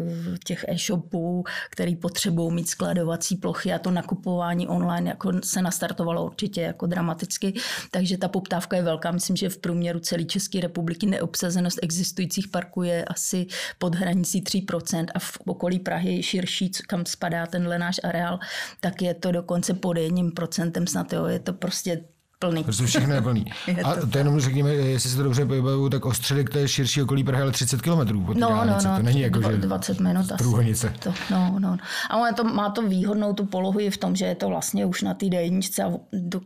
[0.46, 6.62] těch e-shopů, který potřebují mít skladovací plochy a to nakupování online jako se nastartovalo určitě
[6.62, 7.54] jako dramaticky,
[7.92, 9.12] takže ta poptávka je velká.
[9.12, 13.46] Myslím, že v průměru celé České republiky neobsazenost existujících parků je asi
[13.78, 18.40] pod hranicí 3% a v okolí Prahy širší, kam spadá tenhle náš areál,
[18.80, 22.04] tak je to dokonce pod jedním procentem jsem snad, jo, je to prostě
[22.40, 22.64] plný.
[22.64, 23.46] Prostě všechno je plný.
[23.68, 26.68] je a to, to jenom řekněme, jestli se to dobře pojebavuju, tak ostřelik to je
[26.68, 30.00] širší okolí Prahy, ale 30 km od no, no, no, to není jako, že 20
[30.00, 30.94] minut průhonice.
[31.00, 31.78] To, no, no.
[32.10, 34.86] A ono to, má to výhodnou tu polohu i v tom, že je to vlastně
[34.86, 36.42] už na té dejničce a do,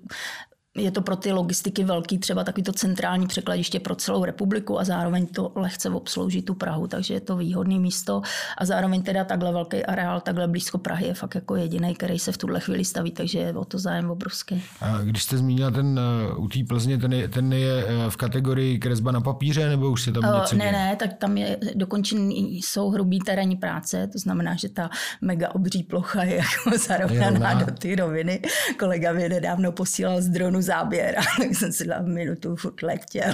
[0.77, 4.83] je to pro ty logistiky velký, třeba takový to centrální překladiště pro celou republiku a
[4.83, 8.21] zároveň to lehce obslouží tu Prahu, takže je to výhodné místo
[8.57, 12.31] a zároveň teda takhle velký areál, takhle blízko Prahy je fakt jako jediný, který se
[12.31, 14.63] v tuhle chvíli staví, takže je o to zájem obrovský.
[14.81, 15.99] A když jste zmínila ten
[16.37, 19.91] uh, u té Plzně, ten je, ten je uh, v kategorii kresba na papíře, nebo
[19.91, 24.07] už se tam uh, něco Ne, ne, tak tam je dokončený, jsou hrubý terénní práce,
[24.07, 24.89] to znamená, že ta
[25.21, 28.41] mega obří plocha je jako zarovnaná do ty roviny.
[28.79, 33.33] Kolega mi nedávno posílal z dronu záběr a tak jsem si dala minutu, furt letěl.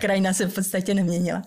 [0.00, 1.42] Krajina se v podstatě neměnila.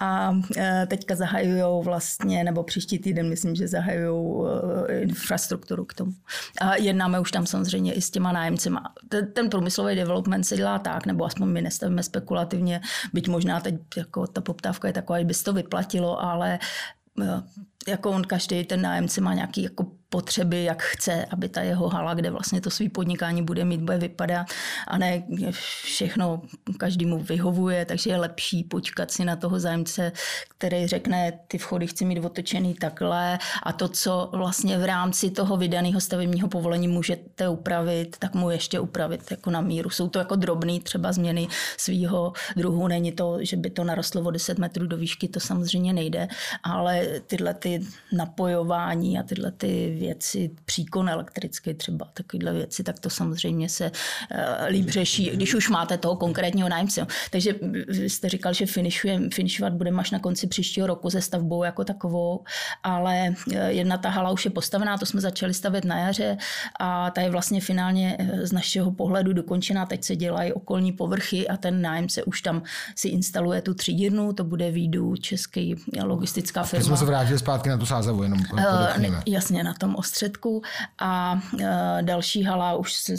[0.00, 4.46] A e, teďka zahajují vlastně, nebo příští týden myslím, že zahajují
[4.88, 6.12] e, infrastrukturu k tomu.
[6.60, 8.94] A jednáme už tam samozřejmě i s těma nájemcema.
[9.08, 12.80] Ten, ten průmyslový development se dělá tak, nebo aspoň my nestavíme spekulativně,
[13.12, 16.58] byť možná teď jako ta poptávka je taková, že by se to vyplatilo, ale
[17.22, 17.26] e,
[17.88, 22.14] jako on každý ten nájemce má nějaký jako potřeby, jak chce, aby ta jeho hala,
[22.14, 24.46] kde vlastně to svý podnikání bude mít, bude vypadat.
[24.86, 25.22] A ne
[25.82, 26.42] všechno
[26.78, 30.12] každému vyhovuje, takže je lepší počkat si na toho zájemce,
[30.48, 33.38] který řekne, ty vchody chci mít otočený takhle.
[33.62, 38.80] A to, co vlastně v rámci toho vydaného stavebního povolení můžete upravit, tak mu ještě
[38.80, 39.90] upravit jako na míru.
[39.90, 44.30] Jsou to jako drobné třeba změny svého druhu, není to, že by to narostlo o
[44.30, 46.28] 10 metrů do výšky, to samozřejmě nejde,
[46.62, 47.69] ale tyhle ty
[48.12, 54.68] napojování a tyhle ty věci, příkon elektrický třeba, takovéhle věci, tak to samozřejmě se uh,
[54.68, 57.06] líp řeší, když už máte toho konkrétního nájemce.
[57.30, 57.54] Takže
[57.88, 58.66] vy jste říkal, že
[59.32, 62.44] finišovat budeme až na konci příštího roku se stavbou jako takovou,
[62.82, 66.36] ale eh, jedna ta hala už je postavená, to jsme začali stavět na jaře
[66.80, 69.86] a ta je vlastně finálně eh, z našeho pohledu dokončená.
[69.86, 72.62] Teď se dělají okolní povrchy a ten nájemce už tam
[72.96, 76.80] si instaluje tu třídírnu, to bude výjdu český logistická firma.
[76.80, 80.62] My jsme se vrátili zpátky na tu sázavu, jenom uh, Jasně, na tom ostředku
[80.98, 83.14] a e, další hala už se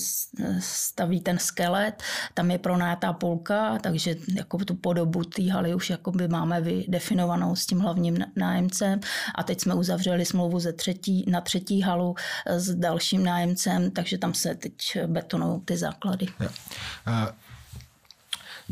[0.59, 6.27] staví ten skelet, tam je pronátá polka, takže jako tu podobu té haly už jakoby
[6.27, 8.99] máme vydefinovanou s tím hlavním nájemcem
[9.35, 12.15] a teď jsme uzavřeli smlouvu ze třetí, na třetí halu
[12.45, 14.73] s dalším nájemcem, takže tam se teď
[15.07, 16.27] betonují ty základy.
[16.39, 16.49] Ja.
[17.07, 17.50] Uh,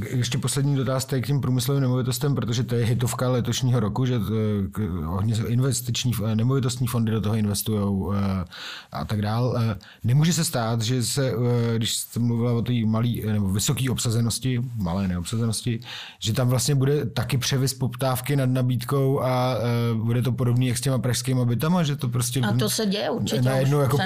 [0.09, 4.87] ještě poslední dotaz k těm průmyslovým nemovitostem, protože to je hitovka letošního roku, že eh,
[5.03, 8.45] hodně investiční eh, nemovitostní fondy do toho investují eh,
[8.91, 9.59] a tak dál.
[10.03, 11.33] Nemůže se stát, že se,
[11.75, 15.79] když jste mluvila o té malé nebo vysoké obsazenosti, malé neobsazenosti,
[16.19, 19.57] že tam vlastně bude taky převis poptávky nad nabídkou a
[19.93, 22.39] bude to podobný jak s těma pražskými bytama, že to prostě...
[22.39, 23.41] A to se děje určitě.
[23.41, 23.97] Najednou jako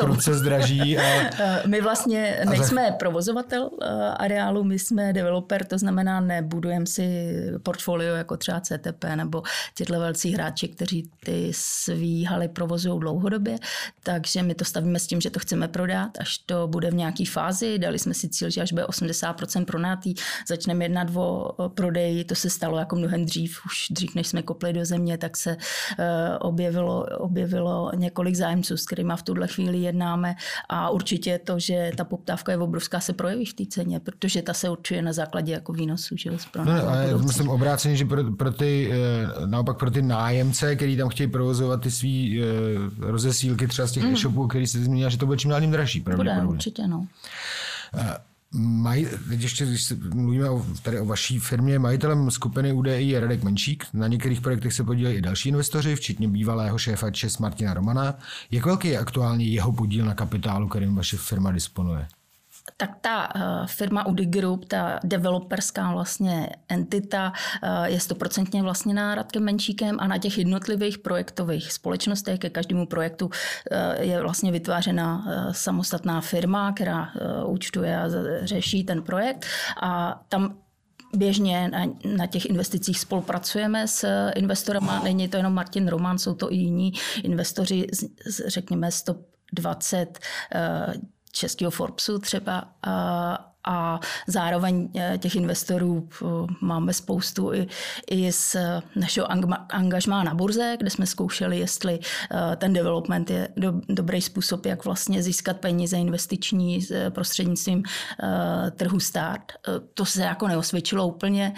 [0.00, 0.98] prudce zdraží.
[0.98, 1.02] A,
[1.66, 3.70] my vlastně nejsme provozovatel
[4.16, 9.42] areálu, my jsme jsme developer, to znamená, nebudujeme si portfolio jako třeba CTP nebo
[9.74, 13.58] těhle velcí hráči, kteří ty svý haly provozují dlouhodobě,
[14.02, 17.24] takže my to stavíme s tím, že to chceme prodat, až to bude v nějaké
[17.26, 17.78] fázi.
[17.78, 20.14] Dali jsme si cíl, že až bude 80% pronátý,
[20.48, 22.24] začneme jednat o prodeji.
[22.24, 25.56] To se stalo jako mnohem dřív, už dřív, než jsme kopli do země, tak se
[25.56, 25.56] uh,
[26.40, 30.34] objevilo, objevilo několik zájemců, s kterými v tuhle chvíli jednáme
[30.68, 34.54] a určitě to, že ta poptávka je obrovská, se projeví v té ceně, protože ta
[34.54, 36.16] se určuje na základě jako výnosu.
[36.16, 36.30] Že,
[36.64, 41.08] no, ale myslím obráceně, že pro, pro ty, eh, naopak pro ty nájemce, který tam
[41.08, 42.46] chtějí provozovat ty svý uh,
[42.98, 44.12] rozesílky třeba z těch mm.
[44.12, 46.00] e-shopů, který se zmínil, že to bude čím dál tím dražší.
[46.00, 46.98] Bude, určitě, no.
[46.98, 48.00] Uh,
[48.54, 53.20] Maj, teď ještě, když se mluvíme o, tady o vaší firmě, majitelem skupiny UDI je
[53.20, 53.86] Radek Menšík.
[53.92, 58.14] Na některých projektech se podílejí i další investoři, včetně bývalého šéfa ČES Martina Romana.
[58.50, 62.06] Jak velký je aktuálně jeho podíl na kapitálu, kterým vaše firma disponuje?
[62.76, 67.32] Tak ta uh, firma Udi Group, ta developerská vlastně entita,
[67.62, 73.26] uh, je stoprocentně vlastněná Radkem Menšíkem a na těch jednotlivých projektových společnostech ke každému projektu
[73.26, 73.32] uh,
[74.02, 77.12] je vlastně vytvářena samostatná firma, která
[77.46, 78.08] účtuje a
[78.44, 79.46] řeší ten projekt
[79.82, 80.56] a tam
[81.16, 81.70] Běžně
[82.16, 84.90] na, těch investicích spolupracujeme s investorem.
[85.02, 86.92] Není to jenom Martin Roman, jsou to i jiní
[87.22, 87.86] investoři,
[88.46, 90.18] řekněme 120
[91.32, 92.74] českého Forbesu třeba
[94.26, 96.26] zároveň eh, těch investorů eh,
[96.60, 97.66] máme spoustu i,
[98.10, 98.56] i z
[98.96, 99.26] našeho
[99.68, 101.98] angažmá na burze, kde jsme zkoušeli, jestli
[102.30, 107.82] eh, ten development je do, dobrý způsob, jak vlastně získat peníze investiční prostřednictvím
[108.76, 109.52] trhu start.
[109.94, 111.54] To se jako neosvědčilo úplně.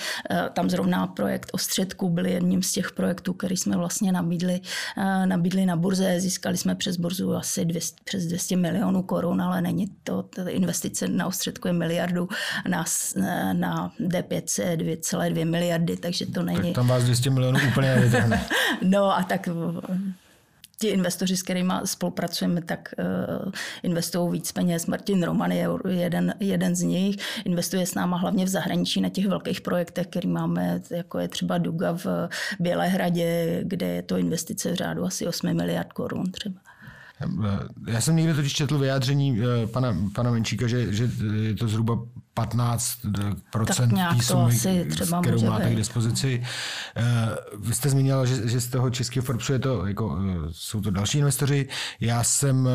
[0.52, 4.60] Tam zrovna projekt Ostředku byl jedním z těch projektů, který jsme vlastně nabídli,
[5.24, 6.20] nabídli na burze.
[6.20, 11.26] Získali jsme přes burzu asi 200, přes 200 milionů korun, ale není to, investice na
[11.26, 12.28] Ostředku je milion miliardu,
[12.68, 12.84] na,
[13.52, 16.62] na D5 2,2 miliardy, takže to není...
[16.62, 18.44] Tak tam vás 200 milionů úplně nevytrhne.
[18.82, 19.48] no a tak
[20.80, 24.86] ti investoři, s kterými spolupracujeme, tak uh, investují víc peněz.
[24.86, 27.16] Martin Roman je jeden, jeden z nich.
[27.44, 31.58] Investuje s náma hlavně v zahraničí na těch velkých projektech, který máme, jako je třeba
[31.58, 32.06] Duga v
[32.60, 36.60] Bělehradě, kde je to investice v řádu asi 8 miliard korun třeba.
[37.88, 41.98] Já jsem někde totiž četl vyjádření eh, pana, pana Menčíka, že, že je to zhruba
[42.34, 42.98] 15
[43.52, 44.58] procent sumy,
[45.22, 45.74] kterou máte být.
[45.74, 46.42] k dispozici.
[46.96, 47.02] Eh,
[47.58, 50.90] vy jste zmínila, že, že z toho českého Forbesu je to, jako, eh, jsou to
[50.90, 51.68] další investoři.
[52.00, 52.68] Já jsem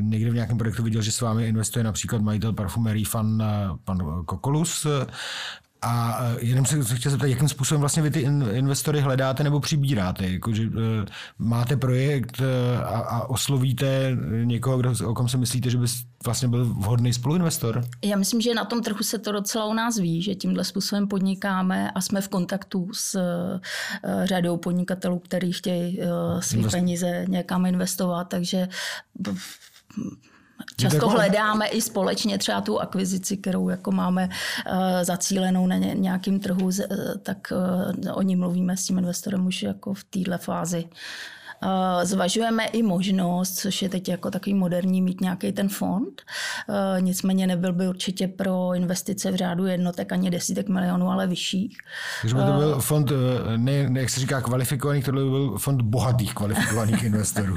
[0.00, 3.42] někde v nějakém projektu viděl, že s vámi investuje například majitel parfumerí fan
[3.84, 4.86] pan Kokolus
[5.84, 8.20] a e, jenom se chtěl zeptat, jakým způsobem vlastně vy ty
[8.52, 10.28] investory hledáte nebo přibíráte?
[10.28, 10.70] Jako, že, uh,
[11.38, 12.46] máte projekt uh,
[12.80, 15.86] a, a oslovíte někoho, kdo, o kom si myslíte, že by
[16.24, 17.84] vlastně byl vhodný spoluinvestor?
[18.04, 21.08] Já myslím, že na tom trhu se to docela u nás ví, že tímhle způsobem
[21.08, 23.18] podnikáme a jsme v kontaktu s
[24.24, 26.00] řadou podnikatelů, kteří chtějí
[26.40, 26.76] své Invest...
[26.76, 28.68] peníze někam investovat, takže
[30.76, 36.70] Často hledáme i společně třeba tu akvizici, kterou jako máme uh, zacílenou na nějakým trhu,
[37.22, 37.52] tak
[38.04, 40.84] uh, o ní mluvíme s tím investorem už jako v této fázi.
[41.64, 46.22] Eh, zvažujeme i možnost, což je teď jako takový moderní, mít nějaký ten fond.
[46.68, 51.76] Eh, nicméně nebyl by určitě pro investice v řádu jednotek ani desítek milionů, ale vyšších.
[52.20, 53.12] Takže by to byl eh, fond,
[53.56, 57.54] ne, ne jak se říká kvalifikovaný, to by byl fond bohatých kvalifikovaných investorů.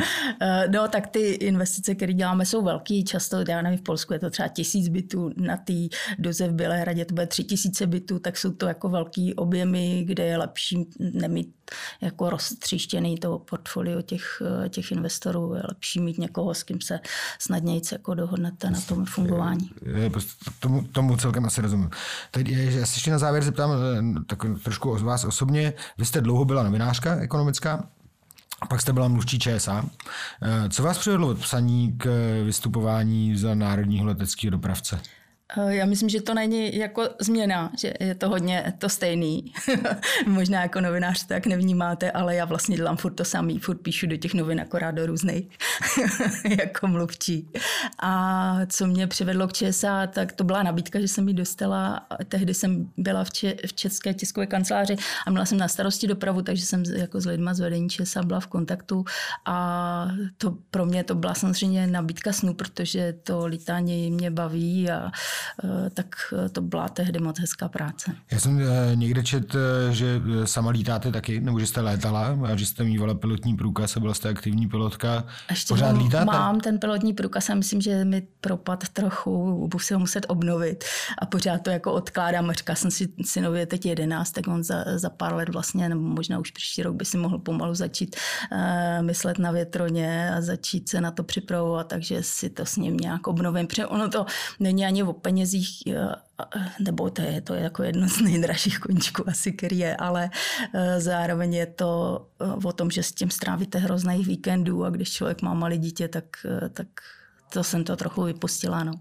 [0.73, 3.03] no, tak ty investice, které děláme, jsou velký.
[3.03, 5.73] Často, já nevím, v Polsku je to třeba tisíc bytů, na té
[6.19, 10.23] doze v Bělehradě to bude tři tisíce bytů, tak jsou to jako velký objemy, kde
[10.25, 11.56] je lepší nemít
[12.01, 15.53] jako roztříštěný to portfolio těch, těch investorů.
[15.55, 16.99] Je lepší mít někoho, s kým se
[17.39, 19.71] snadněji jako dohodnete na tom fungování.
[19.85, 20.11] Je,
[20.59, 21.89] tomu, tomu celkem asi rozumím.
[22.31, 25.73] Teď já se ještě na závěr zeptám eh, tak trošku o vás osobně.
[25.97, 27.87] Vy jste dlouho byla novinářka ekonomická,
[28.69, 29.85] pak jste byla mluvčí ČSA.
[30.41, 32.09] Eh, co vás přivedlo od psaní k
[32.43, 34.99] vystupování za národního leteckého dopravce?
[35.55, 39.53] Eh, já myslím, že to není jako změna, že je to hodně to stejný.
[40.27, 44.17] Možná jako novinář tak nevnímáte, ale já vlastně dělám furt to samý, furt píšu do
[44.17, 45.47] těch novin akorát do různých
[46.59, 47.49] jako mluvčí.
[47.99, 52.07] A co mě přivedlo k ČSA, tak to byla nabídka, že jsem ji dostala.
[52.27, 54.95] Tehdy jsem byla v, če- v České tiskové kanceláři
[55.25, 58.39] a měla jsem na starosti dopravu, takže jsem jako s lidma z vedení ČSA byla
[58.39, 59.05] v kontaktu
[59.45, 65.11] a to pro mě to byla samozřejmě nabídka snu, protože to lítání mě baví a
[65.93, 66.15] tak
[66.51, 68.11] to byla tehdy moc hezká práce.
[68.31, 68.61] Já jsem
[68.93, 69.55] někde čet,
[69.91, 73.99] že sama lítáte taky, nebo že jste létala, a že jste mývala pilotní průkaz a
[73.99, 75.23] byla jste aktivní pilotka.
[75.49, 76.25] Ještě Pořád lítáte?
[76.25, 80.83] mám ten pilotní průkaz a myslím, že mi propad trochu, budu se ho muset obnovit
[81.17, 82.51] a pořád to jako odkládám.
[82.51, 86.39] Říkala jsem si synovi teď 11, tak on za, za pár let vlastně, nebo možná
[86.39, 88.15] už příští rok by si mohl pomalu začít
[88.51, 92.97] uh, myslet na větroně a začít se na to připravovat, takže si to s ním
[92.97, 93.67] nějak obnovím.
[93.67, 94.25] Protože ono to
[94.59, 95.93] není ani o penězích, uh,
[96.79, 100.81] nebo to je, to je jako jedno z nejdražších koníčků asi, který je, ale uh,
[100.97, 101.91] zároveň je to
[102.63, 106.25] o tom, že s tím strávíte hrozných víkendů a když člověk má malé dítě, tak,
[106.73, 106.87] tak
[107.49, 108.83] to jsem to trochu vypustila.
[108.83, 108.93] No.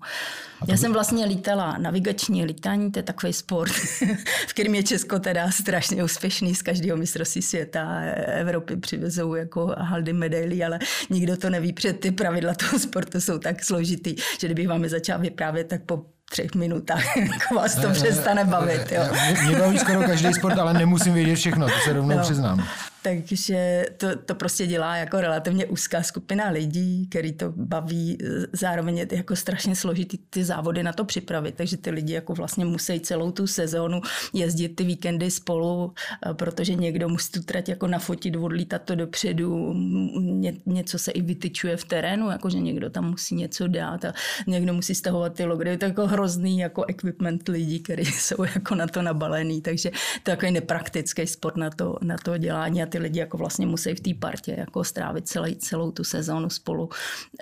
[0.69, 0.79] Já by...
[0.79, 3.73] jsem vlastně lítala navigační lítání, to je takový sport,
[4.49, 8.01] v kterém je Česko teda strašně úspěšný z každého mistrovství světa.
[8.27, 10.79] Evropy přivezou jako haldy medailí, ale
[11.11, 14.89] nikdo to neví, před ty pravidla toho sportu jsou tak složitý, že kdybych vám je
[14.89, 18.93] začala vyprávět, tak po třech minutách jako vás to přestane bavit.
[18.93, 19.03] Jo.
[19.47, 22.23] Mě baví skoro každý sport, ale nemusím vědět všechno, to se rovnou no.
[22.23, 22.69] přiznám
[23.07, 28.19] takže to, to prostě dělá jako relativně úzká skupina lidí, který to baví,
[28.53, 32.65] zároveň je jako strašně složitý ty závody na to připravit, takže ty lidi jako vlastně
[32.65, 34.01] musí celou tu sezónu
[34.33, 35.93] jezdit ty víkendy spolu,
[36.27, 39.75] eh, protože někdo musí tu trať jako nafotit, odlítat to dopředu,
[40.19, 44.13] Ně, něco se i vytyčuje v terénu, jakože někdo tam musí něco dát a
[44.47, 48.75] někdo musí stahovat ty logry, je to jako hrozný jako equipment lidí, kteří jsou jako
[48.75, 49.91] na to nabalený, takže
[50.23, 53.37] to je takový nepraktický sport na to, na to dělání a ty ty lidi jako
[53.37, 56.89] vlastně musí v té partě jako strávit celý, celou tu sezónu spolu,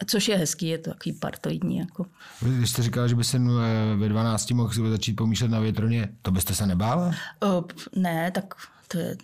[0.06, 1.78] což je hezký, je to takový partoidní.
[1.78, 2.06] Jako.
[2.42, 6.30] Vy jste říkala, že by se eh, ve 12 mohl začít pomýšlet na větroně, to
[6.30, 7.14] byste se nebála?
[7.44, 7.64] Uh,
[7.96, 8.54] ne, tak
[8.88, 9.16] to je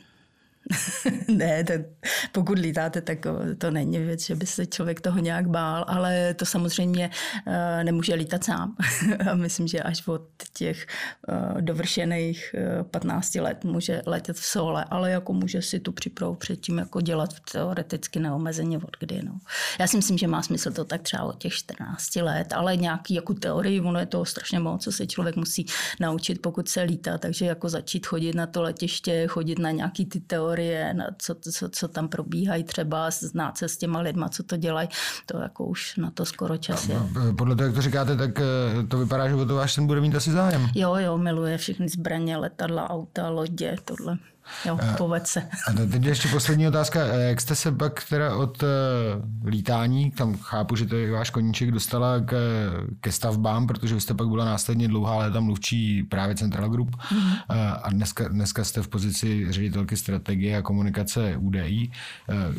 [1.29, 1.73] ne, to,
[2.33, 3.19] pokud lítáte, tak
[3.59, 7.11] to není věc, že by se člověk toho nějak bál, ale to samozřejmě
[7.47, 8.77] uh, nemůže lítat sám.
[9.31, 10.87] A myslím, že až od těch
[11.29, 16.35] uh, dovršených uh, 15 let může letět v sole, ale jako může si tu přípravu
[16.35, 19.23] předtím jako dělat teoreticky neomezeně od kdy.
[19.23, 19.39] No.
[19.79, 23.15] Já si myslím, že má smysl to tak třeba od těch 14 let, ale nějaký
[23.15, 25.67] jako teorii, ono je to strašně moc, co se člověk musí
[26.01, 30.21] naučit, pokud se lítá, takže jako začít chodit na to letiště, chodit na nějaký ty
[30.21, 34.57] teorie, teorie, co, co, co tam probíhají třeba, znát se s těma lidma, co to
[34.57, 34.89] dělají,
[35.27, 36.97] to jako už na to skoro čas je.
[37.39, 40.01] Podle toho, jak to říkáte, tak eh, to vypadá, že o to váš ten bude
[40.01, 40.69] mít asi zájem.
[40.75, 44.19] Jo, jo, miluje všechny zbraně, letadla, auta, lodě, tohle.
[44.67, 45.41] Jo, povedz se.
[45.41, 47.07] A teď ještě poslední otázka.
[47.07, 48.65] Jak jste se pak teda od
[49.45, 52.35] lítání, tam chápu, že to je váš koníček, dostala k,
[53.01, 57.39] ke stavbám, protože vy jste pak byla následně dlouhá léta mluvčí právě Central Group mm-hmm.
[57.83, 61.91] a dneska, dneska jste v pozici ředitelky strategie a komunikace UDI.
[62.29, 62.55] Uh,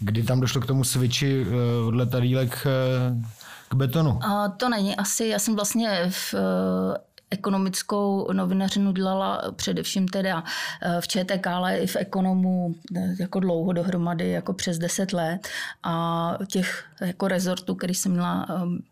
[0.00, 1.46] kdy tam došlo k tomu switchi
[1.86, 3.22] od letadílek uh,
[3.68, 4.24] k betonu?
[4.24, 6.34] A to není asi, já jsem vlastně v
[7.30, 10.44] ekonomickou novinařinu dělala především teda
[10.82, 15.48] eh, v ČTK, ale i v ekonomu eh, jako dlouho dohromady, jako přes 10 let.
[15.82, 18.46] A těch jako rezortů, který jsem měla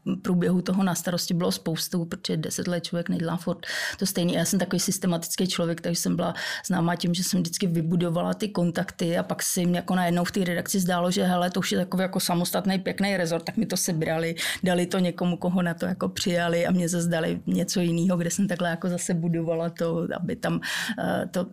[0.05, 3.67] v průběhu toho na starosti, bylo spoustu, protože 10 let člověk nedělá furt
[3.99, 4.35] to stejný.
[4.35, 6.35] Já jsem takový systematický člověk, takže jsem byla
[6.67, 10.45] známá tím, že jsem vždycky vybudovala ty kontakty a pak si jako najednou v té
[10.45, 13.77] redakci zdálo, že hele, to už je takový jako samostatný pěkný rezort, tak mi to
[13.77, 18.19] sebrali, dali to někomu, koho na to jako přijali a mě zase dali něco jiného,
[18.19, 21.47] kde jsem takhle jako zase budovala to, aby tam uh, to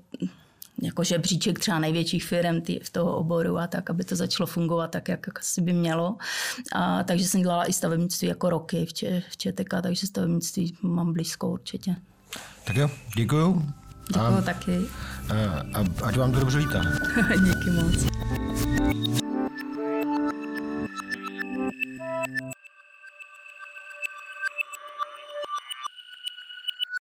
[0.82, 4.91] jako žebříček třeba největších firm tý, v toho oboru a tak, aby to začalo fungovat
[4.91, 6.17] tak, jak asi by mělo.
[6.73, 11.13] A, takže jsem dělala i stavebnictví jako roky v, Č, v ČTK, takže stavebnictví mám
[11.13, 11.95] blízko určitě.
[12.63, 13.65] Tak jo, děkuju.
[14.07, 14.77] Děkuju a, taky.
[15.29, 15.34] A,
[15.79, 16.82] a ať vám to dobře lítá.
[17.45, 18.05] Díky moc.